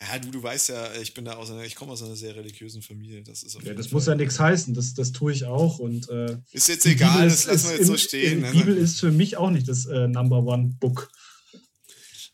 [0.00, 2.36] Ja, du, du weißt ja, ich bin da aus einer, ich komme aus einer sehr
[2.36, 3.22] religiösen Familie.
[3.22, 4.74] Das ist ja, das muss ja nichts heißen.
[4.74, 5.78] Das, das tue ich auch.
[5.78, 8.44] Und, äh, ist jetzt egal, ist, das lassen wir jetzt so stehen.
[8.44, 8.58] Die?
[8.58, 11.10] Bibel ist für mich auch nicht das äh, Number One Book.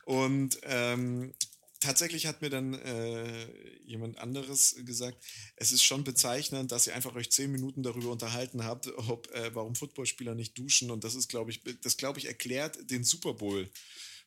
[0.07, 1.32] Und ähm,
[1.78, 3.46] tatsächlich hat mir dann äh,
[3.84, 5.18] jemand anderes gesagt,
[5.55, 9.55] es ist schon bezeichnend, dass ihr einfach euch zehn Minuten darüber unterhalten habt, ob, äh,
[9.55, 10.90] warum Footballspieler nicht duschen.
[10.90, 13.68] Und das ist, glaube ich, das glaube ich, erklärt den Super Bowl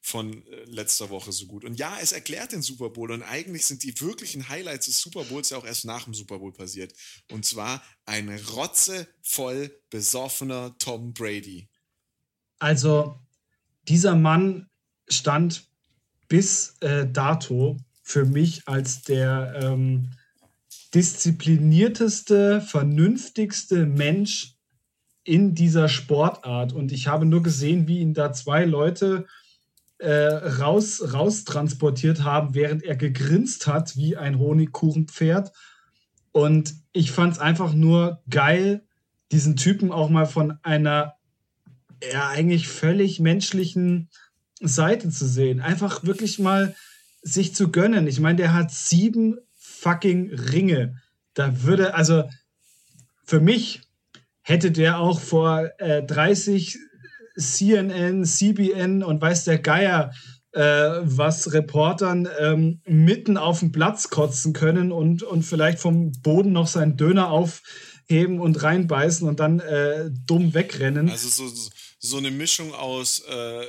[0.06, 1.66] von äh, letzter Woche so gut.
[1.66, 5.24] Und ja, es erklärt den Super Bowl und eigentlich sind die wirklichen Highlights des Super
[5.24, 6.94] Bowls ja auch erst nach dem Super Bowl passiert.
[7.32, 11.70] Und zwar ein rotzevoll besoffener Tom Brady.
[12.60, 13.20] Also,
[13.88, 14.70] dieser Mann
[15.10, 15.68] stand
[16.28, 20.12] bis äh, dato für mich als der ähm,
[20.94, 24.54] disziplinierteste, vernünftigste Mensch
[25.24, 26.74] in dieser Sportart.
[26.74, 29.26] Und ich habe nur gesehen, wie ihn da zwei Leute
[29.98, 35.52] äh, raus, raus transportiert haben, während er gegrinst hat wie ein Honigkuchenpferd.
[36.32, 38.86] Und ich fand es einfach nur geil,
[39.32, 41.16] diesen Typen auch mal von einer
[42.12, 44.10] ja, eigentlich völlig menschlichen
[44.60, 45.62] Seite zu sehen.
[45.62, 46.76] Einfach wirklich mal
[47.22, 48.08] sich zu gönnen.
[48.08, 51.02] Ich meine, der hat sieben fucking Ringe.
[51.34, 52.30] Da würde, also
[53.24, 53.82] für mich
[54.42, 56.78] hätte der auch vor äh, 30,
[57.38, 60.12] CNN, CBN und weiß der Geier,
[60.52, 60.62] äh,
[61.02, 66.68] was Reportern ähm, mitten auf dem Platz kotzen können und, und vielleicht vom Boden noch
[66.68, 71.10] seinen Döner aufheben und reinbeißen und dann äh, dumm wegrennen.
[71.10, 71.54] Also so,
[72.00, 73.66] so eine Mischung aus äh,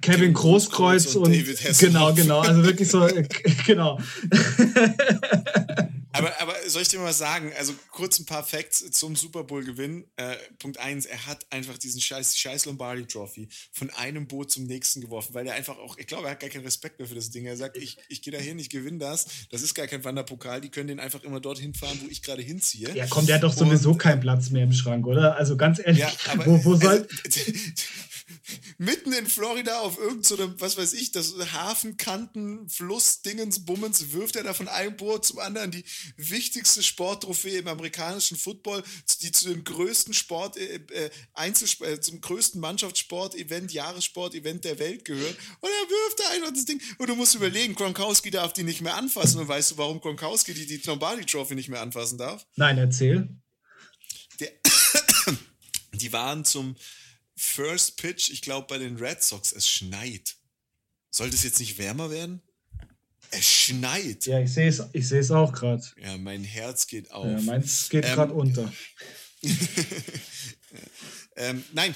[0.00, 1.78] Kevin Großkreuz und, und David Hasselhoff.
[1.78, 2.40] Genau, genau.
[2.40, 3.26] Also wirklich so, äh,
[3.66, 3.98] genau.
[6.16, 10.04] Aber, aber soll ich dir mal sagen, also kurz ein paar Facts zum Super Bowl-Gewinn.
[10.16, 15.00] Äh, Punkt 1, er hat einfach diesen scheiß, scheiß Lombardi-Trophy von einem Boot zum nächsten
[15.00, 17.30] geworfen, weil er einfach auch, ich glaube, er hat gar keinen Respekt mehr für das
[17.30, 17.46] Ding.
[17.46, 19.26] Er sagt, ich, ich gehe da hin, ich gewinne das.
[19.50, 22.42] Das ist gar kein Wanderpokal, die können den einfach immer dorthin fahren, wo ich gerade
[22.42, 22.94] hinziehe.
[22.94, 25.36] Ja, komm, der hat doch sowieso Und, keinen Platz mehr im Schrank, oder?
[25.36, 27.06] Also ganz ehrlich, ja, aber, wo, wo soll.
[27.24, 27.40] Also,
[28.78, 34.36] mitten in Florida auf irgendeinem, so was weiß ich, das Hafenkanten, Fluss, Dingens, Bummens, wirft
[34.36, 35.84] er da von einem Boot zum anderen die
[36.16, 38.82] wichtigste Sporttrophäe im amerikanischen Football,
[39.22, 45.04] die zu dem größten Sport, äh, äh Einzelsport, äh, zum größten Mannschaftssport-Event, Jahressport-Event der Welt
[45.04, 45.36] gehört.
[45.60, 46.80] Und er wirft da einfach das Ding.
[46.98, 49.40] Und du musst überlegen, Gronkowski darf die nicht mehr anfassen.
[49.40, 52.46] Und weißt du, warum Gronkowski die, die Lombardi Trophy nicht mehr anfassen darf?
[52.56, 53.28] Nein, erzähl.
[54.40, 54.52] Der,
[55.92, 56.76] die waren zum
[57.36, 60.36] First Pitch, ich glaube bei den Red Sox, es schneit.
[61.10, 62.42] Sollte es jetzt nicht wärmer werden?
[63.30, 64.26] Es schneit.
[64.26, 65.82] Ja, ich sehe es ich seh's auch gerade.
[66.02, 67.26] Ja, mein Herz geht auf.
[67.26, 68.72] Ja, meins geht ähm, gerade unter.
[71.36, 71.94] ähm, nein,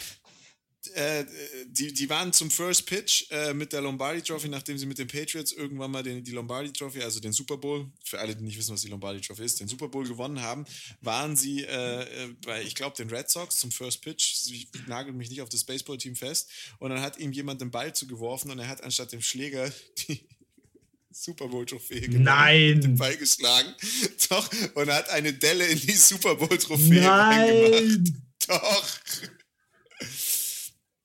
[0.94, 1.26] äh,
[1.66, 5.08] die, die waren zum First Pitch äh, mit der Lombardi Trophy, nachdem sie mit den
[5.08, 8.56] Patriots irgendwann mal den, die Lombardi Trophy, also den Super Bowl, für alle, die nicht
[8.56, 10.64] wissen, was die Lombardi Trophy ist, den Super Bowl gewonnen haben,
[11.02, 14.46] waren sie äh, äh bei, ich glaube, den Red Sox zum First Pitch.
[14.50, 16.48] Ich nagel mich nicht auf das Baseballteam fest.
[16.78, 19.70] Und dann hat ihm jemand den Ball zugeworfen und er hat anstatt dem Schläger
[20.08, 20.24] die
[21.12, 22.80] Super Bowl Trophäe genommen, Nein.
[22.80, 23.74] den Ball geschlagen.
[24.30, 28.14] Doch, und hat eine Delle in die Super Bowl Trophäe reingemacht.
[28.46, 28.88] Doch.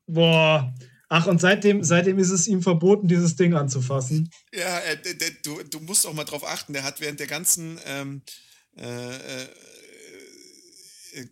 [0.08, 0.74] Boah.
[1.08, 4.30] Ach, und seitdem, seitdem ist es ihm verboten, dieses Ding anzufassen.
[4.53, 4.97] Ja, äh,
[5.43, 8.24] du, du musst auch mal drauf achten, der hat während der ganzen ähm,
[8.76, 9.47] äh, äh,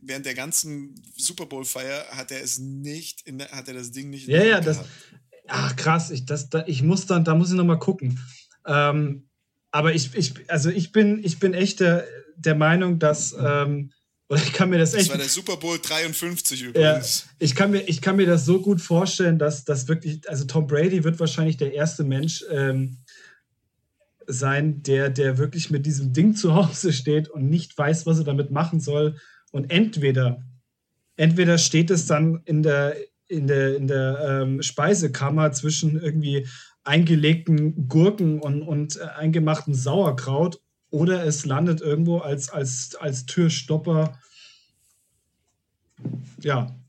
[0.02, 4.10] während der ganzen Super Bowl-Feier hat er es nicht, in der, hat er das Ding
[4.10, 4.80] nicht Ja, ja, das.
[5.48, 8.20] Ach krass, ich, das, da, ich muss dann, da muss ich nochmal gucken.
[8.66, 9.28] Ähm,
[9.72, 12.08] aber ich, ich, also ich bin, ich bin echt der,
[12.38, 13.92] der Meinung, dass ähm,
[14.34, 15.10] oder ich kann mir das, das echt.
[15.10, 17.26] Das war der Super Bowl 53 übrigens.
[17.28, 20.46] Ja, ich, kann mir, ich kann mir das so gut vorstellen, dass das wirklich, also
[20.46, 22.98] Tom Brady wird wahrscheinlich der erste Mensch ähm,
[24.26, 28.24] sein, der, der wirklich mit diesem Ding zu Hause steht und nicht weiß, was er
[28.24, 29.18] damit machen soll.
[29.52, 30.44] Und entweder,
[31.16, 32.96] entweder steht es dann in der,
[33.28, 36.48] in der, in der ähm, Speisekammer zwischen irgendwie
[36.84, 40.60] eingelegten Gurken und, und äh, eingemachten Sauerkraut
[40.94, 44.20] oder es landet irgendwo als, als, als Türstopper.
[46.40, 46.80] Ja.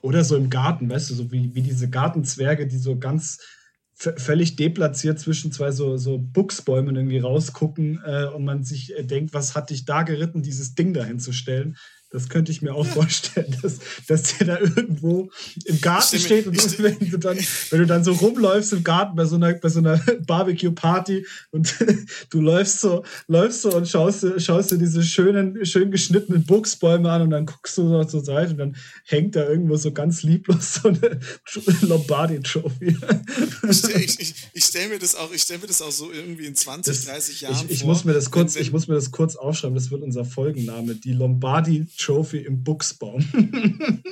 [0.00, 3.40] Oder so im Garten, weißt du, so wie, wie diese Gartenzwerge, die so ganz
[3.94, 9.34] völlig deplatziert zwischen zwei so, so Buchsbäumen irgendwie rausgucken äh, und man sich äh, denkt,
[9.34, 11.76] was hat dich da geritten, dieses Ding dahin zu stellen.
[12.12, 15.30] Das könnte ich mir auch vorstellen, dass, dass der da irgendwo
[15.64, 17.38] im Garten steht und du, wenn, du dann,
[17.70, 21.74] wenn du dann so rumläufst im Garten bei so einer, bei so einer Barbecue-Party und
[22.30, 27.22] du läufst so, läufst so und schaust, schaust dir diese schönen, schön geschnittenen Buchsbäume an
[27.22, 30.74] und dann guckst du so zur Seite und dann hängt da irgendwo so ganz lieblos
[30.74, 31.18] so eine
[31.80, 32.96] Lombardi-Trophy.
[33.70, 36.54] Ich, ich, ich stelle mir das auch, ich stelle mir das auch so irgendwie in
[36.54, 37.88] 20, das, 30 Jahren ich, ich vor.
[37.88, 40.24] Muss mir das kurz, wenn, wenn, ich muss mir das kurz aufschreiben, das wird unser
[40.24, 43.24] Folgenname, die Lombardi Trophy im Buchsbaum.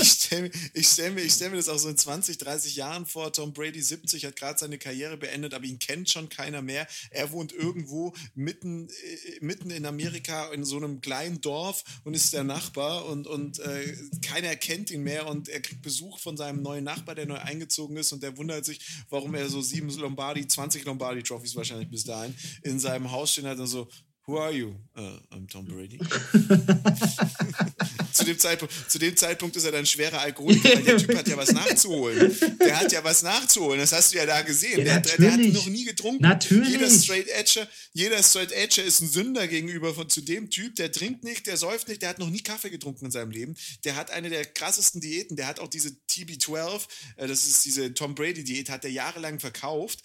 [0.00, 0.50] ich stelle
[0.82, 3.32] stell mir, stell mir das auch so in 20, 30 Jahren vor.
[3.32, 6.86] Tom Brady 70 hat gerade seine Karriere beendet, aber ihn kennt schon keiner mehr.
[7.10, 12.32] Er wohnt irgendwo mitten, äh, mitten in Amerika in so einem kleinen Dorf und ist
[12.32, 16.62] der Nachbar und, und äh, keiner kennt ihn mehr und er kriegt Besuch von seinem
[16.62, 20.46] neuen Nachbar, der neu eingezogen ist und der wundert sich, warum er so sieben Lombardi,
[20.46, 23.88] 20 Lombardi-Trophys wahrscheinlich bis dahin in seinem Haus stehen hat und so,
[24.28, 24.74] Who are you?
[24.96, 25.98] Uh, I'm Tom Brady.
[28.12, 31.28] zu, dem Zeitpunkt, zu dem Zeitpunkt ist er dann schwerer Alkoholiker, weil der Typ hat
[31.28, 32.36] ja was nachzuholen.
[32.58, 34.84] Der hat ja was nachzuholen, das hast du ja da gesehen.
[34.84, 36.24] Ja, der, der, hat noch nie getrunken.
[36.24, 36.70] Natürlich.
[36.70, 40.90] Jeder Straight Edger, jeder Straight Edger ist ein Sünder gegenüber von, zu dem Typ, der
[40.90, 43.54] trinkt nicht, der säuft nicht, der hat noch nie Kaffee getrunken in seinem Leben.
[43.84, 46.80] Der hat eine der krassesten Diäten, der hat auch diese TB12,
[47.14, 50.02] äh, das ist diese Tom Brady-Diät, hat er jahrelang verkauft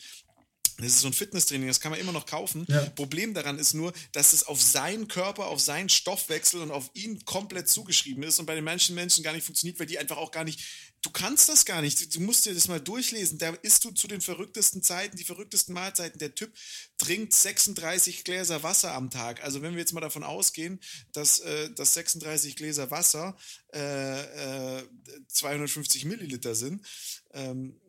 [0.82, 2.66] das ist so ein Fitnesstraining, das kann man immer noch kaufen.
[2.68, 2.86] Ja.
[2.92, 7.24] Problem daran ist nur, dass es auf seinen Körper, auf seinen Stoffwechsel und auf ihn
[7.26, 10.32] komplett zugeschrieben ist und bei den manchen Menschen gar nicht funktioniert, weil die einfach auch
[10.32, 10.62] gar nicht,
[11.02, 12.16] du kannst das gar nicht.
[12.16, 13.38] Du musst dir das mal durchlesen.
[13.38, 16.20] Da isst du zu den verrücktesten Zeiten, die verrücktesten Mahlzeiten.
[16.20, 16.54] Der Typ
[16.98, 19.44] trinkt 36 Gläser Wasser am Tag.
[19.44, 20.80] Also wenn wir jetzt mal davon ausgehen,
[21.12, 23.38] dass, äh, dass 36 Gläser Wasser
[23.74, 24.84] äh, äh,
[25.28, 26.86] 250 Milliliter sind,
[27.34, 27.80] ähm,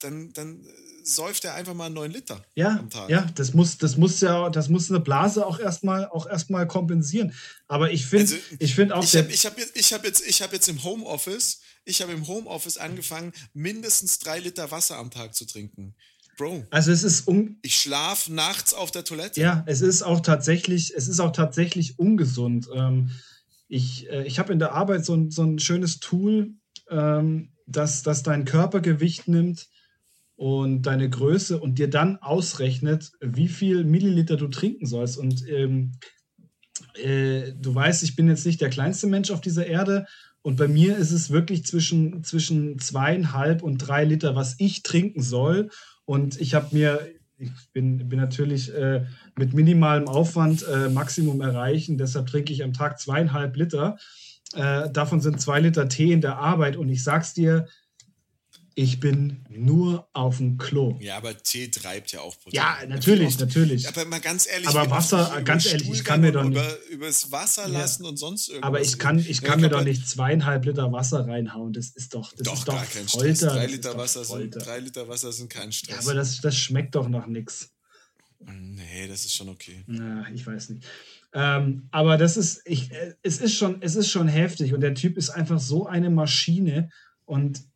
[0.00, 0.66] dann, dann
[1.08, 3.08] säuft er einfach mal neun Liter ja, am Tag.
[3.08, 7.32] Ja, das muss, das muss ja, das muss eine Blase auch erstmal auch erstmal kompensieren.
[7.66, 9.02] Aber ich finde, also, ich finde auch.
[9.02, 12.26] Ich habe hab jetzt, ich habe jetzt, ich habe jetzt im Homeoffice, ich habe im
[12.26, 15.94] Homeoffice angefangen, mindestens drei Liter Wasser am Tag zu trinken.
[16.36, 16.66] Bro.
[16.70, 19.40] Also es ist un ich schlafe nachts auf der Toilette.
[19.40, 22.68] Ja, es ist auch tatsächlich, es ist auch tatsächlich ungesund.
[22.72, 23.10] Ähm,
[23.66, 26.52] ich äh, ich habe in der Arbeit so ein, so ein schönes Tool,
[26.90, 29.68] ähm, das, das dein Körpergewicht nimmt
[30.38, 35.18] und deine Größe und dir dann ausrechnet, wie viel Milliliter du trinken sollst.
[35.18, 35.94] Und ähm,
[36.94, 40.06] äh, du weißt, ich bin jetzt nicht der kleinste Mensch auf dieser Erde.
[40.40, 45.22] Und bei mir ist es wirklich zwischen, zwischen zweieinhalb und drei Liter, was ich trinken
[45.22, 45.70] soll.
[46.04, 47.00] Und ich habe mir,
[47.36, 51.98] ich bin, bin natürlich äh, mit minimalem Aufwand äh, Maximum erreichen.
[51.98, 53.96] Deshalb trinke ich am Tag zweieinhalb Liter.
[54.54, 56.76] Äh, davon sind zwei Liter Tee in der Arbeit.
[56.76, 57.66] Und ich sag's dir,
[58.78, 60.96] ich bin nur auf dem Klo.
[61.00, 62.54] Ja, aber Tee treibt ja auch Protein.
[62.54, 63.88] Ja, natürlich, natürlich.
[63.88, 67.32] Aber mal ganz ehrlich, aber Wasser, ganz ehrlich, ich kann mir doch nicht über, übers
[67.32, 68.10] Wasser lassen ja.
[68.10, 68.68] und sonst irgendwas.
[68.68, 71.72] Aber ich kann, ich kann mir doch nicht zweieinhalb Liter Wasser reinhauen.
[71.72, 73.34] Das ist doch, das doch, ist doch gar kein Folter.
[73.34, 73.40] Stress.
[73.40, 75.96] Drei Liter, Wasser sind, drei Liter Wasser sind kein Stress.
[75.96, 77.74] Ja, aber das, das schmeckt doch nach nichts.
[78.38, 79.82] Nee, das ist schon okay.
[79.88, 80.86] Na, ich weiß nicht.
[81.32, 84.94] Ähm, aber das ist, ich, äh, es ist schon, es ist schon heftig und der
[84.94, 86.90] Typ ist einfach so eine Maschine
[87.24, 87.66] und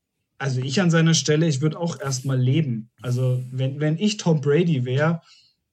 [0.42, 2.90] also ich an seiner Stelle, ich würde auch erstmal leben.
[3.00, 5.22] Also wenn, wenn ich Tom Brady wäre,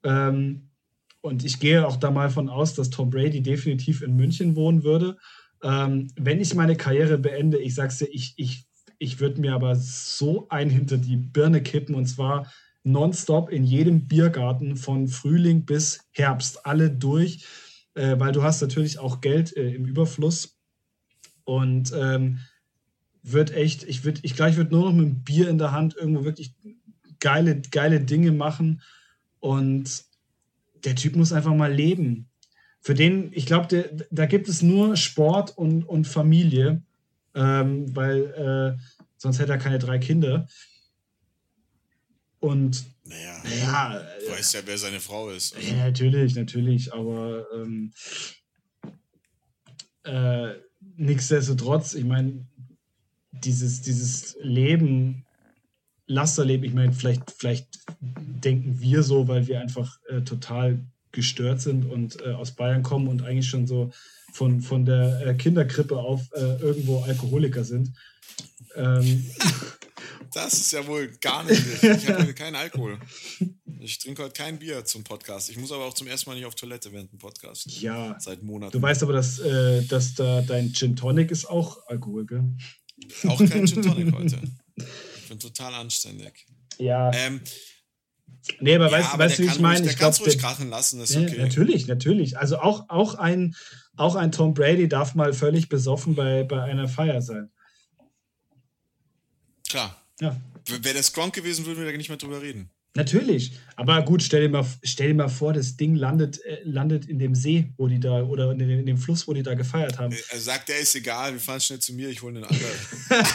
[0.03, 0.69] ähm,
[1.21, 4.83] und ich gehe auch da mal von aus, dass Tom Brady definitiv in München wohnen
[4.83, 5.17] würde,
[5.63, 8.67] ähm, wenn ich meine Karriere beende, ich sag's dir, ich, ich,
[8.99, 12.53] ich würde mir aber so ein hinter die Birne kippen und zwar
[12.83, 17.43] nonstop in jedem Biergarten von Frühling bis Herbst, alle durch,
[17.95, 20.59] äh, weil du hast natürlich auch Geld äh, im Überfluss.
[21.43, 22.37] Und ähm,
[23.23, 25.95] wird echt, ich würde, ich gleich würde nur noch mit einem Bier in der Hand
[25.95, 26.53] irgendwo wirklich
[27.19, 28.81] geile, geile Dinge machen.
[29.39, 30.03] Und
[30.83, 32.29] der Typ muss einfach mal leben.
[32.81, 36.81] Für den, ich glaube, da gibt es nur Sport und, und Familie,
[37.35, 38.81] ähm, weil äh,
[39.17, 40.47] sonst hätte er keine drei Kinder.
[42.39, 45.55] Und naja, naja du weißt ja, wer seine Frau ist.
[45.55, 45.67] Also.
[45.67, 47.91] Ja, natürlich, natürlich, aber ähm,
[50.03, 50.53] äh,
[50.95, 52.45] nichtsdestotrotz, ich meine,
[53.31, 55.25] dieses, dieses Leben,
[56.07, 57.67] Lasterleben, ich meine, vielleicht, vielleicht
[57.99, 63.07] denken wir so, weil wir einfach äh, total gestört sind und äh, aus Bayern kommen
[63.07, 63.91] und eigentlich schon so
[64.33, 67.91] von, von der äh, Kinderkrippe auf äh, irgendwo Alkoholiker sind.
[68.75, 69.25] Ähm.
[70.31, 71.59] Das ist ja wohl gar nicht.
[71.81, 72.99] Ich habe heute keinen Alkohol.
[73.79, 75.49] Ich trinke heute kein Bier zum Podcast.
[75.49, 77.65] Ich muss aber auch zum ersten Mal nicht auf Toilette während dem Podcast.
[77.81, 78.15] Ja.
[78.19, 78.71] Seit Monaten.
[78.71, 82.43] Du weißt aber, dass, äh, dass da dein Gin Tonic ist auch Alkohol, gell?
[83.27, 84.39] Auch kein Gin Tonic heute.
[84.75, 86.45] Ich bin total anständig.
[86.77, 87.11] Ja.
[87.13, 87.41] Ähm,
[88.59, 89.89] Nee, aber ja, weißt, aber weißt du, wie ich meine?
[89.89, 91.37] Ich glaube, ruhig krachen lassen, ist okay.
[91.37, 92.37] natürlich, natürlich.
[92.37, 93.55] Also auch, auch, ein,
[93.95, 97.51] auch ein Tom Brady darf mal völlig besoffen bei, bei einer Feier sein.
[99.67, 100.01] Klar.
[100.19, 100.35] Ja.
[100.65, 102.69] Wäre das Gronk gewesen, würden wir da nicht mehr drüber reden.
[102.95, 103.53] Natürlich.
[103.75, 107.19] Aber gut, stell dir mal, stell dir mal vor, das Ding landet, äh, landet in
[107.19, 110.15] dem See, wo die da, oder in, in, dem Fluss, wo die da gefeiert haben.
[110.29, 112.71] Er sagt, der ist egal, wir fahren schnell zu mir, ich hole einen anderen.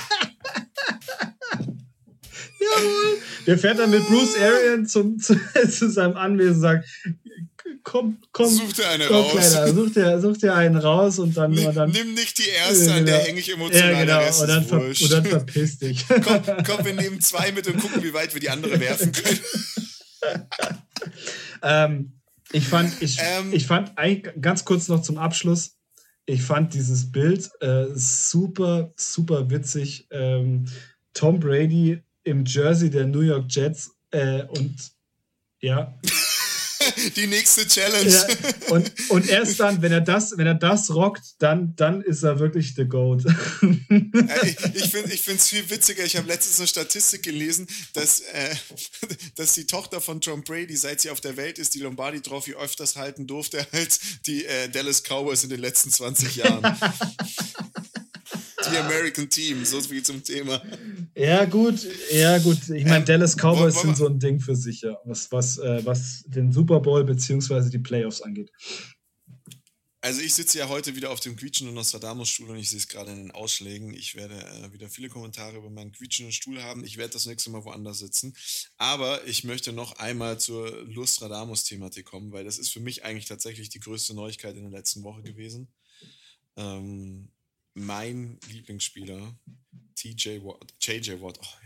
[2.61, 3.19] Jawohl.
[3.47, 5.39] Der fährt dann mit Bruce Arian zum, zu,
[5.69, 6.89] zu seinem Anwesen und sagt,
[7.83, 8.49] komm, komm.
[8.49, 9.33] Such dir eine komm, raus.
[9.33, 11.53] Kleiner, such, dir, such dir einen raus und dann.
[11.53, 13.93] Nimm, und dann nimm nicht die erste, an der hänge ich emotional.
[13.93, 14.41] Ja, genau.
[14.41, 16.05] Und dann, ver, und dann verpiss dich.
[16.09, 19.41] komm, komm, wir nehmen zwei mit und gucken, wie weit wir die andere werfen können.
[21.63, 22.13] ähm,
[22.53, 23.93] ich fand, ich, ähm, ich fand,
[24.41, 25.77] ganz kurz noch zum Abschluss,
[26.27, 30.07] ich fand dieses Bild äh, super, super witzig.
[30.11, 30.67] Ähm,
[31.13, 34.75] Tom Brady im Jersey der New York Jets äh, und
[35.61, 35.95] ja.
[37.17, 38.11] Die nächste Challenge.
[38.11, 38.27] Ja,
[38.71, 42.39] und, und erst dann, wenn er das, wenn er das rockt, dann, dann ist er
[42.39, 43.25] wirklich the GOAT.
[44.75, 46.05] ich ich finde es viel witziger.
[46.05, 48.55] Ich habe letztens eine Statistik gelesen, dass, äh,
[49.37, 52.55] dass die Tochter von Tom Brady, seit sie auf der Welt ist, die Lombardi Trophy
[52.55, 56.79] öfters halten durfte als die äh, Dallas Cowboys in den letzten 20 Jahren.
[58.71, 60.63] Die American Team, so viel zum Thema.
[61.17, 62.59] Ja, gut, ja, gut.
[62.71, 65.85] Ich meine, ähm, Dallas Cowboys sind so ein Ding für sich, ja, was, was, äh,
[65.85, 67.71] was den Super Bowl bzw.
[67.71, 68.51] die Playoffs angeht.
[70.05, 73.11] Also ich sitze ja heute wieder auf dem quietschenden Nostradamus-Stuhl und ich sehe es gerade
[73.11, 73.95] in den Ausschlägen.
[73.95, 76.85] Ich werde äh, wieder viele Kommentare über meinen quietschenden Stuhl haben.
[76.85, 78.37] Ich werde das nächste Mal woanders sitzen.
[78.77, 83.71] Aber ich möchte noch einmal zur Lustradamus-Thematik kommen, weil das ist für mich eigentlich tatsächlich
[83.71, 85.73] die größte Neuigkeit in der letzten Woche gewesen.
[86.57, 87.31] Ähm,
[87.75, 89.39] mein Lieblingsspieler,
[89.95, 91.65] TJ Watt, JJ Watt, oh,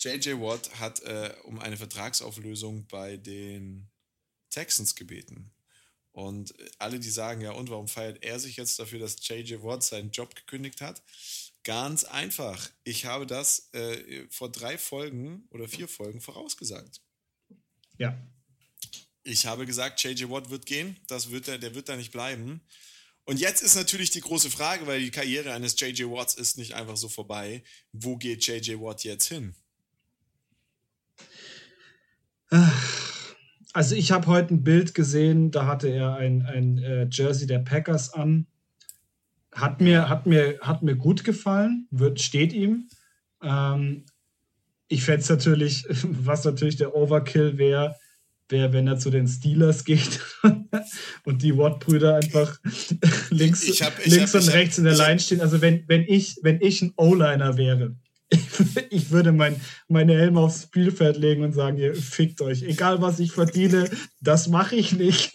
[0.00, 3.90] JJ Watt hat äh, um eine Vertragsauflösung bei den
[4.48, 5.52] Texans gebeten.
[6.12, 9.84] Und alle, die sagen, ja, und warum feiert er sich jetzt dafür, dass JJ Watt
[9.84, 11.02] seinen Job gekündigt hat?
[11.62, 12.70] Ganz einfach.
[12.82, 17.02] Ich habe das äh, vor drei Folgen oder vier Folgen vorausgesagt.
[17.98, 18.18] Ja.
[19.22, 22.62] Ich habe gesagt, JJ Watt wird gehen, das wird er, der wird da nicht bleiben.
[23.24, 26.74] Und jetzt ist natürlich die große Frage, weil die Karriere eines JJ Watts ist nicht
[26.74, 27.62] einfach so vorbei.
[27.92, 29.54] Wo geht JJ Watt jetzt hin?
[33.72, 37.60] Also ich habe heute ein Bild gesehen, da hatte er ein, ein äh, Jersey der
[37.60, 38.46] Packers an.
[39.52, 42.88] Hat mir, hat mir, hat mir gut gefallen, wird, steht ihm.
[43.42, 44.06] Ähm,
[44.88, 47.96] ich fände es natürlich, was natürlich der Overkill wäre,
[48.50, 50.20] wäre, wenn er zu den Steelers geht
[51.24, 52.58] und die Watt-Brüder einfach
[53.30, 55.40] links, ich hab, ich links hab, und hab, rechts in der Line stehen.
[55.40, 57.96] Also wenn, wenn, ich, wenn ich ein O-Liner wäre,
[58.90, 62.62] ich würde mein, meine Helme aufs Spielfeld legen und sagen, ihr fickt euch.
[62.62, 63.90] Egal, was ich verdiene,
[64.20, 65.32] das mache ich nicht.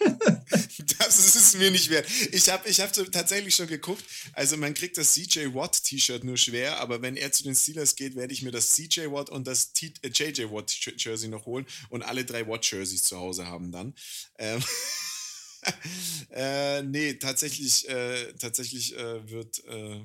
[1.56, 2.06] Mir nicht wert.
[2.32, 4.04] Ich habe ich hab tatsächlich schon geguckt.
[4.32, 7.96] Also man kriegt das CJ Watt T-Shirt nur schwer, aber wenn er zu den Steelers
[7.96, 11.46] geht, werde ich mir das CJ Watt und das T äh, JJ Watt Jersey noch
[11.46, 13.94] holen und alle drei Watt Jerseys zu Hause haben dann.
[14.38, 14.62] Ähm
[16.30, 20.00] äh, nee, tatsächlich, äh, tatsächlich äh, wird äh,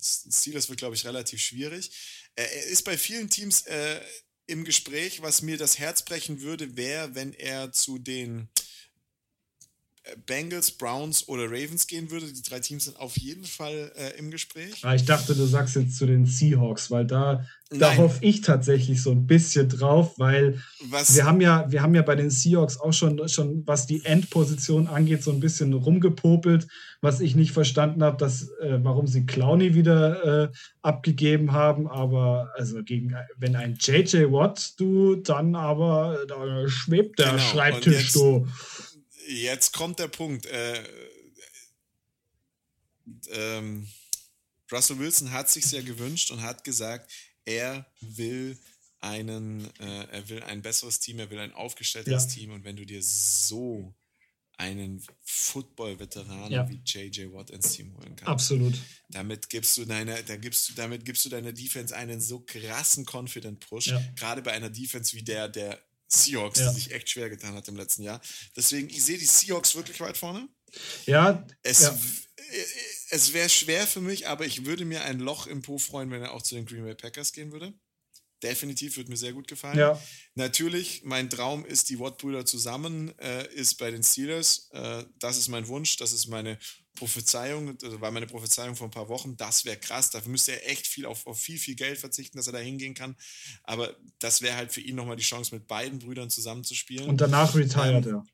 [0.00, 1.90] Steelers wird, glaube ich, relativ schwierig.
[2.34, 4.00] er ist bei vielen Teams äh,
[4.46, 8.48] im Gespräch, was mir das Herz brechen würde, wäre, wenn er zu den
[10.26, 12.26] Bengals, Browns oder Ravens gehen würde.
[12.26, 14.80] Die drei Teams sind auf jeden Fall äh, im Gespräch.
[14.82, 19.02] Ah, ich dachte, du sagst jetzt zu den Seahawks, weil da, da hoffe ich tatsächlich
[19.02, 21.16] so ein bisschen drauf, weil was?
[21.16, 24.88] wir haben ja, wir haben ja bei den Seahawks auch schon, schon, was die Endposition
[24.88, 26.68] angeht, so ein bisschen rumgepopelt,
[27.00, 30.48] was ich nicht verstanden habe, dass, äh, warum sie Clowny wieder äh,
[30.82, 31.88] abgegeben haben.
[31.88, 37.38] Aber also gegen, wenn ein JJ Watt, du, dann aber da schwebt der genau.
[37.38, 38.46] Schreibtisch so
[39.28, 40.46] jetzt kommt der Punkt.
[40.46, 40.82] Äh,
[43.30, 43.88] ähm,
[44.72, 47.10] Russell Wilson hat sich sehr gewünscht und hat gesagt,
[47.44, 48.58] er will
[49.00, 52.30] einen, äh, er will ein besseres Team, er will ein aufgestelltes ja.
[52.30, 53.94] Team und wenn du dir so
[54.56, 56.68] einen Football-Veteran ja.
[56.68, 58.28] wie JJ Watt ins Team holen kannst.
[58.28, 58.74] Absolut.
[59.08, 63.04] Damit gibst du deiner, da gibst du, damit gibst du deiner Defense einen so krassen
[63.04, 63.88] Confident Push.
[63.88, 64.02] Ja.
[64.14, 65.82] Gerade bei einer Defense wie der, der
[66.14, 66.68] Seahawks, ja.
[66.68, 68.20] die sich echt schwer getan hat im letzten Jahr.
[68.56, 70.48] Deswegen, ich sehe die Seahawks wirklich weit vorne.
[71.06, 71.46] Ja.
[71.62, 71.98] Es, ja.
[73.10, 76.22] es wäre schwer für mich, aber ich würde mir ein Loch im Po freuen, wenn
[76.22, 77.72] er auch zu den Green Bay Packers gehen würde.
[78.44, 79.78] Definitiv, wird mir sehr gut gefallen.
[79.78, 80.00] Ja.
[80.34, 84.68] Natürlich, mein Traum ist, die Watt-Brüder zusammen äh, ist bei den Steelers.
[84.72, 86.58] Äh, das ist mein Wunsch, das ist meine
[86.94, 89.36] Prophezeiung, also war meine Prophezeiung vor ein paar Wochen.
[89.36, 90.10] Das wäre krass.
[90.10, 92.94] Dafür müsste er echt viel auf, auf viel, viel Geld verzichten, dass er da hingehen
[92.94, 93.16] kann.
[93.64, 97.08] Aber das wäre halt für ihn nochmal die Chance, mit beiden Brüdern zusammenzuspielen.
[97.08, 98.24] Und danach retired ähm, er.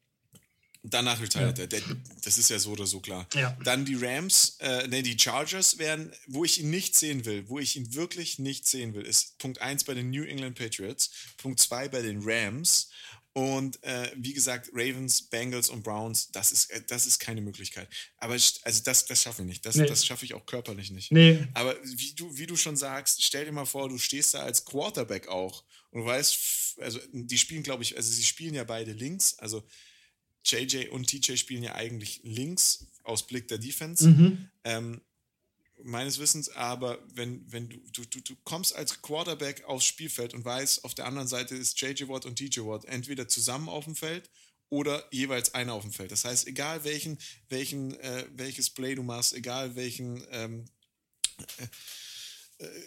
[0.83, 1.65] Danach retired ja.
[1.65, 1.83] er.
[2.25, 3.27] Das ist ja so oder so klar.
[3.35, 3.57] Ja.
[3.65, 7.59] Dann die Rams, äh, ne, die Chargers wären, wo ich ihn nicht sehen will, wo
[7.59, 11.61] ich ihn wirklich nicht sehen will, ist Punkt 1 bei den New England Patriots, Punkt
[11.61, 12.89] 2 bei den Rams
[13.33, 17.89] und äh, wie gesagt, Ravens, Bengals und Browns, das ist, äh, das ist keine Möglichkeit.
[18.17, 19.65] Aber also das, das schaffe ich nicht.
[19.65, 19.87] Das, nee.
[19.87, 21.13] das schaffe ich auch körperlich nicht.
[21.13, 21.47] Nee.
[21.55, 24.65] Aber wie du, wie du schon sagst, stell dir mal vor, du stehst da als
[24.65, 28.93] Quarterback auch und du weißt, also die spielen, glaube ich, also sie spielen ja beide
[28.93, 29.65] links, also
[30.45, 34.09] JJ und TJ spielen ja eigentlich links aus Blick der Defense.
[34.09, 34.51] Mhm.
[34.65, 35.01] Ähm,
[35.85, 40.45] meines Wissens, aber wenn, wenn du, du, du, du kommst als Quarterback aufs Spielfeld und
[40.45, 43.97] weißt, auf der anderen Seite ist JJ Watt und TJ Watt entweder zusammen auf dem
[43.97, 44.31] Feld
[44.69, 46.13] oder jeweils einer auf dem Feld.
[46.13, 47.19] Das heißt, egal welchen,
[47.49, 50.65] welchen, äh, welches Play du machst, egal welchen ähm,
[52.59, 52.85] äh, äh,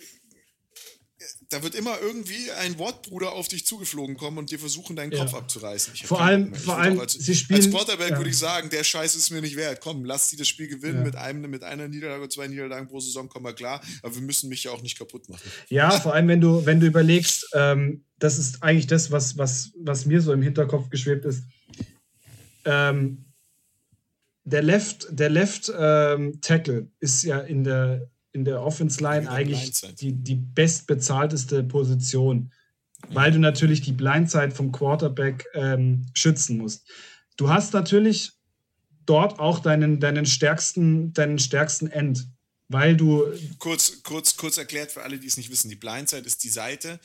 [1.49, 5.33] da wird immer irgendwie ein Wortbruder auf dich zugeflogen kommen und dir versuchen, deinen Kopf
[5.33, 5.95] abzureißen.
[6.05, 8.17] Vor allem, vor allem als, sie spielen, als Quarterback ja.
[8.17, 9.81] würde ich sagen, der Scheiß ist mir nicht wert.
[9.81, 11.03] Komm, lass sie das Spiel gewinnen ja.
[11.03, 13.81] mit, einem, mit einer Niederlage, zwei Niederlagen pro Saison, kommen wir klar.
[14.01, 15.43] Aber wir müssen mich ja auch nicht kaputt machen.
[15.69, 19.71] Ja, vor allem, wenn du, wenn du überlegst, ähm, das ist eigentlich das, was, was,
[19.75, 21.43] was mir so im Hinterkopf geschwebt ist.
[22.65, 23.25] Ähm,
[24.45, 29.71] der Left, der Left ähm, Tackle ist ja in der in der Offense Line eigentlich
[29.99, 32.51] die, die bestbezahlteste Position,
[33.09, 36.89] weil du natürlich die Blindside vom Quarterback ähm, schützen musst.
[37.37, 38.31] Du hast natürlich
[39.05, 42.27] dort auch deinen, deinen stärksten, deinen stärksten End
[42.69, 43.25] weil du.
[43.59, 46.99] Kurz, kurz, kurz erklärt für alle, die es nicht wissen: Die Blindside ist die Seite,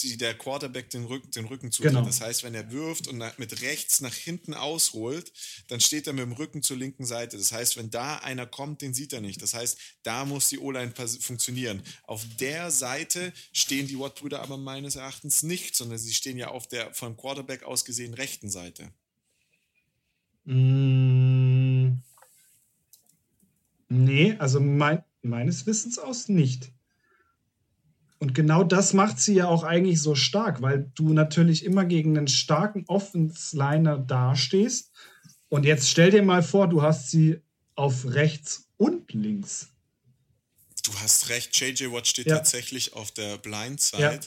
[0.00, 1.92] die der Quarterback den Rücken, den Rücken zutritt.
[1.92, 2.04] Genau.
[2.04, 5.32] Das heißt, wenn er wirft und mit rechts nach hinten ausholt,
[5.68, 7.36] dann steht er mit dem Rücken zur linken Seite.
[7.36, 9.42] Das heißt, wenn da einer kommt, den sieht er nicht.
[9.42, 11.82] Das heißt, da muss die O-Line funktionieren.
[12.04, 16.66] Auf der Seite stehen die Watt-Brüder aber meines Erachtens nicht, sondern sie stehen ja auf
[16.66, 18.90] der vom Quarterback aus gesehen rechten Seite.
[20.44, 21.55] Mmh.
[23.88, 26.72] Nee, also mein, meines Wissens aus nicht.
[28.18, 32.16] Und genau das macht sie ja auch eigentlich so stark, weil du natürlich immer gegen
[32.16, 34.90] einen starken Offensliner dastehst.
[35.48, 37.40] Und jetzt stell dir mal vor, du hast sie
[37.74, 39.68] auf rechts und links.
[40.82, 42.36] Du hast recht, JJ Watt steht ja.
[42.36, 44.02] tatsächlich auf der Blindside.
[44.02, 44.20] Ja.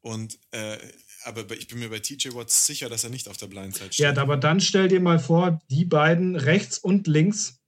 [0.00, 0.78] Und äh,
[1.24, 4.04] aber ich bin mir bei TJ Watt sicher, dass er nicht auf der Blindside steht.
[4.04, 7.58] Ja, aber dann stell dir mal vor, die beiden rechts und links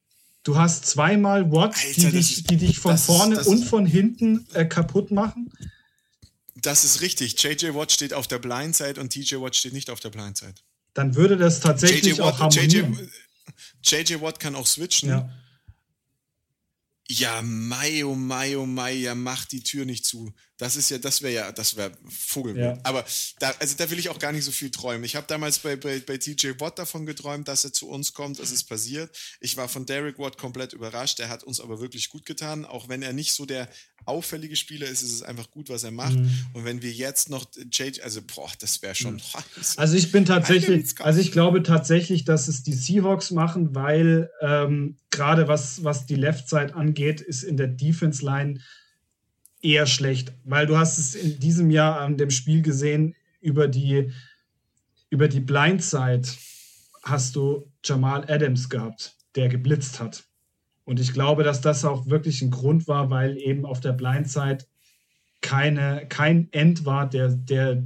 [0.46, 4.46] Du hast zweimal Watts, Alter, die, dich, die dich von vorne ist, und von hinten
[4.52, 5.52] äh, kaputt machen.
[6.54, 7.42] Das ist richtig.
[7.42, 10.54] JJ Watt steht auf der Blindside und TJ Watt steht nicht auf der Blindside.
[10.94, 13.10] Dann würde das tatsächlich Watt, auch harmonieren.
[13.82, 15.08] JJ, JJ Watt kann auch switchen.
[15.08, 15.28] Ja.
[17.08, 20.32] Ja, Mai, oh Mai, oh Mai, ja, mach die Tür nicht zu.
[20.58, 22.64] Das ist ja, das wäre ja, das wäre Vogelwild.
[22.64, 22.78] Ja.
[22.82, 23.04] Aber
[23.38, 25.04] da, also da will ich auch gar nicht so viel träumen.
[25.04, 28.40] Ich habe damals bei, bei, bei TJ Watt davon geträumt, dass er zu uns kommt.
[28.40, 29.14] Es ist passiert.
[29.40, 31.20] Ich war von Derek Watt komplett überrascht.
[31.20, 32.64] Er hat uns aber wirklich gut getan.
[32.64, 33.68] Auch wenn er nicht so der
[34.06, 36.14] auffällige Spieler ist, ist es einfach gut, was er macht.
[36.14, 36.30] Mhm.
[36.54, 39.16] Und wenn wir jetzt noch JJ, also boah, das wäre schon.
[39.16, 39.20] Mhm.
[39.76, 44.96] Also ich bin tatsächlich, also ich glaube tatsächlich, dass es die Seahawks machen, weil ähm,
[45.16, 48.60] gerade was, was die Left Side angeht, ist in der Defense Line
[49.62, 54.12] eher schlecht, weil du hast es in diesem Jahr an dem Spiel gesehen, über die,
[55.10, 56.28] über die Blindside
[57.02, 60.24] hast du Jamal Adams gehabt, der geblitzt hat.
[60.84, 64.64] Und ich glaube, dass das auch wirklich ein Grund war, weil eben auf der Blindside
[65.40, 67.82] keine, kein End war, der, der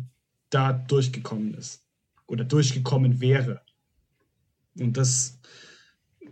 [0.50, 1.84] da durchgekommen ist
[2.26, 3.62] oder durchgekommen wäre.
[4.78, 5.38] Und das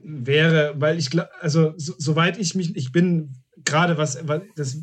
[0.09, 1.11] wäre, weil ich,
[1.41, 4.19] also so, soweit ich mich, ich bin gerade was,
[4.57, 4.79] das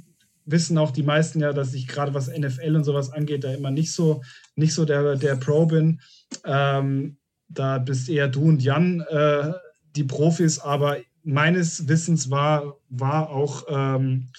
[0.46, 3.72] wissen auch die meisten ja, dass ich gerade was NFL und sowas angeht, da immer
[3.72, 4.22] nicht so,
[4.56, 6.00] nicht so der, der Pro bin.
[6.46, 9.54] Ähm, da bist eher du und Jan äh,
[9.96, 14.30] die Profis, aber meines Wissens war, war auch ähm,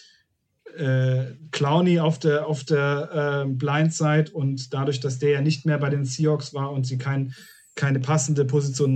[0.77, 5.79] äh, Clowney auf der, auf der äh, Blindside und dadurch, dass der ja nicht mehr
[5.79, 7.35] bei den Seahawks war und sie kein,
[7.75, 8.93] keine passende Position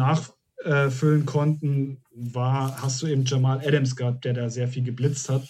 [0.65, 5.49] nachfüllen konnten, war, hast du eben Jamal Adams gehabt, der da sehr viel geblitzt hat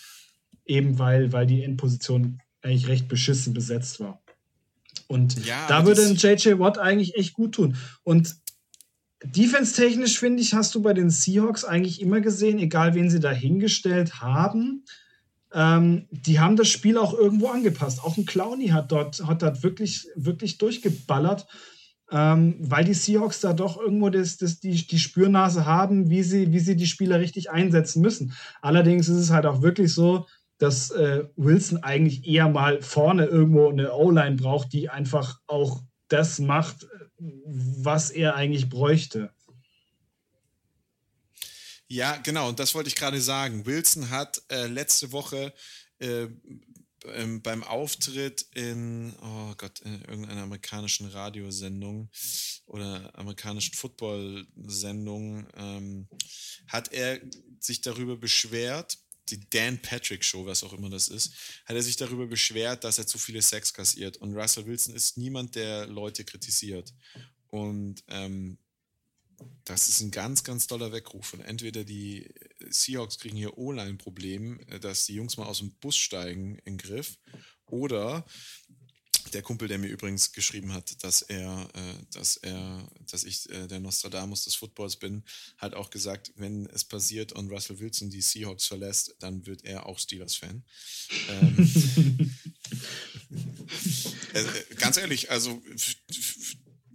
[0.70, 4.22] eben weil, weil die Endposition eigentlich recht beschissen besetzt war.
[5.08, 7.76] Und ja, da würde ein JJ Watt eigentlich echt gut tun.
[8.04, 8.36] Und
[9.24, 13.32] defense-technisch, finde ich, hast du bei den Seahawks eigentlich immer gesehen, egal wen sie da
[13.32, 14.84] hingestellt haben,
[15.52, 18.04] ähm, die haben das Spiel auch irgendwo angepasst.
[18.04, 21.46] Auch ein Clowny hat dort, hat dort wirklich, wirklich durchgeballert,
[22.10, 26.52] ähm, weil die Seahawks da doch irgendwo das, das, die, die Spürnase haben, wie sie,
[26.52, 28.34] wie sie die Spieler richtig einsetzen müssen.
[28.60, 30.26] Allerdings ist es halt auch wirklich so,
[30.58, 36.38] dass äh, Wilson eigentlich eher mal vorne irgendwo eine O-Line braucht, die einfach auch das
[36.38, 36.86] macht,
[37.18, 39.30] was er eigentlich bräuchte.
[41.86, 43.66] Ja, genau, und das wollte ich gerade sagen.
[43.66, 45.52] Wilson hat äh, letzte Woche
[45.98, 46.26] äh,
[47.06, 52.10] ähm, beim Auftritt in, oh Gott, in irgendeiner amerikanischen Radiosendung
[52.66, 56.08] oder amerikanischen Football-Sendung, ähm,
[56.66, 57.20] hat er
[57.58, 58.98] sich darüber beschwert,
[59.28, 61.32] die Dan Patrick Show, was auch immer das ist,
[61.64, 64.16] hat er sich darüber beschwert, dass er zu viele Sex kassiert.
[64.16, 66.92] Und Russell Wilson ist niemand, der Leute kritisiert.
[67.48, 68.58] Und ähm,
[69.64, 71.32] das ist ein ganz, ganz toller Weckruf.
[71.34, 72.28] Und entweder die
[72.68, 76.78] Seahawks kriegen hier O-Line-Problem, äh, dass die Jungs mal aus dem Bus steigen in den
[76.78, 77.18] Griff,
[77.66, 78.24] oder
[79.32, 83.68] der Kumpel, der mir übrigens geschrieben hat, dass er, äh, dass er, dass ich äh,
[83.68, 85.24] der Nostradamus des Footballs bin,
[85.58, 89.86] hat auch gesagt, wenn es passiert und Russell Wilson die Seahawks verlässt, dann wird er
[89.86, 90.64] auch Steelers-Fan.
[91.28, 92.34] ähm,
[94.32, 95.62] äh, ganz ehrlich, also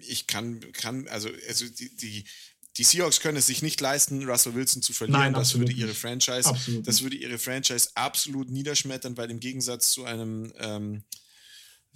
[0.08, 2.26] ich kann, kann, also, also die, die,
[2.78, 5.22] die Seahawks können es sich nicht leisten, Russell Wilson zu verlieren.
[5.22, 6.88] Nein, das würde ihre Franchise, absolut.
[6.88, 11.04] das würde ihre Franchise absolut niederschmettern, weil im Gegensatz zu einem, ähm,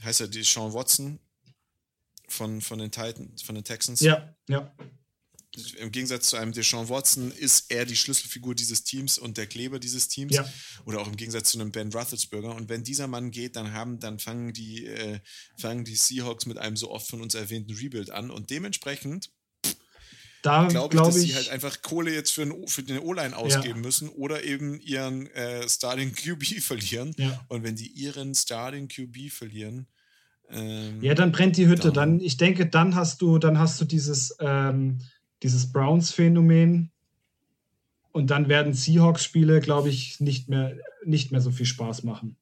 [0.02, 1.20] heißt er die Sean Watson
[2.28, 4.00] von, von den Titans, von den Texans.
[4.00, 4.74] Ja, ja.
[5.80, 9.80] Im Gegensatz zu einem Deshaun Watson ist er die Schlüsselfigur dieses Teams und der Kleber
[9.80, 10.36] dieses Teams.
[10.36, 10.48] Ja.
[10.86, 12.56] Oder auch im Gegensatz zu einem Ben Roethlisberger.
[12.56, 15.20] Und wenn dieser Mann geht, dann haben, dann fangen die, äh,
[15.58, 18.30] fangen die Seahawks mit einem so oft von uns erwähnten Rebuild an.
[18.30, 19.32] Und dementsprechend
[20.42, 23.36] da glaube ich, dass ich, sie halt einfach Kohle jetzt für, ein, für den O-Line
[23.36, 23.86] ausgeben ja.
[23.86, 27.14] müssen oder eben ihren äh, Starting QB verlieren.
[27.18, 27.44] Ja.
[27.48, 29.88] Und wenn die ihren Starting QB verlieren,
[30.52, 31.92] ähm, ja, dann brennt die Hütte.
[31.92, 35.00] Dann, dann, ich denke, dann hast du, dann hast du dieses, ähm,
[35.44, 36.92] dieses Browns-Phänomen.
[38.12, 40.76] Und dann werden Seahawks-Spiele, glaube ich, nicht mehr,
[41.06, 42.38] nicht mehr so viel Spaß machen.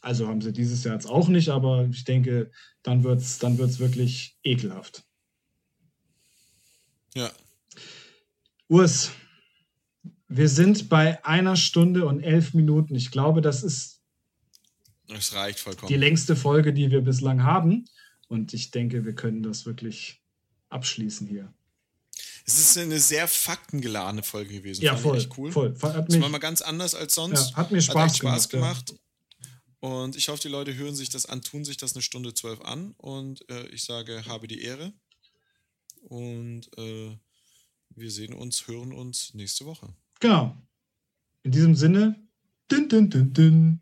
[0.00, 2.52] Also haben sie dieses Jahr jetzt auch nicht, aber ich denke,
[2.82, 5.04] dann wird es dann wird's wirklich ekelhaft.
[7.14, 7.30] Ja.
[8.68, 9.10] Urs,
[10.28, 12.94] wir sind bei einer Stunde und elf Minuten.
[12.94, 14.02] Ich glaube, das ist
[15.08, 15.88] das reicht vollkommen.
[15.88, 17.86] die längste Folge, die wir bislang haben.
[18.28, 20.22] Und ich denke, wir können das wirklich
[20.68, 21.52] abschließen hier.
[22.44, 24.82] Es ist eine sehr faktengeladene Folge gewesen.
[24.82, 25.24] Ja, voll.
[25.36, 25.50] cool.
[25.50, 25.76] voll.
[25.82, 27.50] Hat das war mal ganz anders als sonst.
[27.50, 28.86] Ja, hat mir Spaß, hat Spaß gemacht.
[28.86, 29.00] gemacht.
[29.80, 32.60] Und ich hoffe, die Leute hören sich das an, tun sich das eine Stunde zwölf
[32.60, 32.92] an.
[32.98, 34.92] Und äh, ich sage, habe die Ehre.
[36.02, 37.16] Und äh,
[37.90, 39.92] wir sehen uns, hören uns nächste Woche.
[40.20, 40.56] Genau.
[41.42, 42.28] In diesem Sinne,
[42.70, 43.80] din, din, din, din.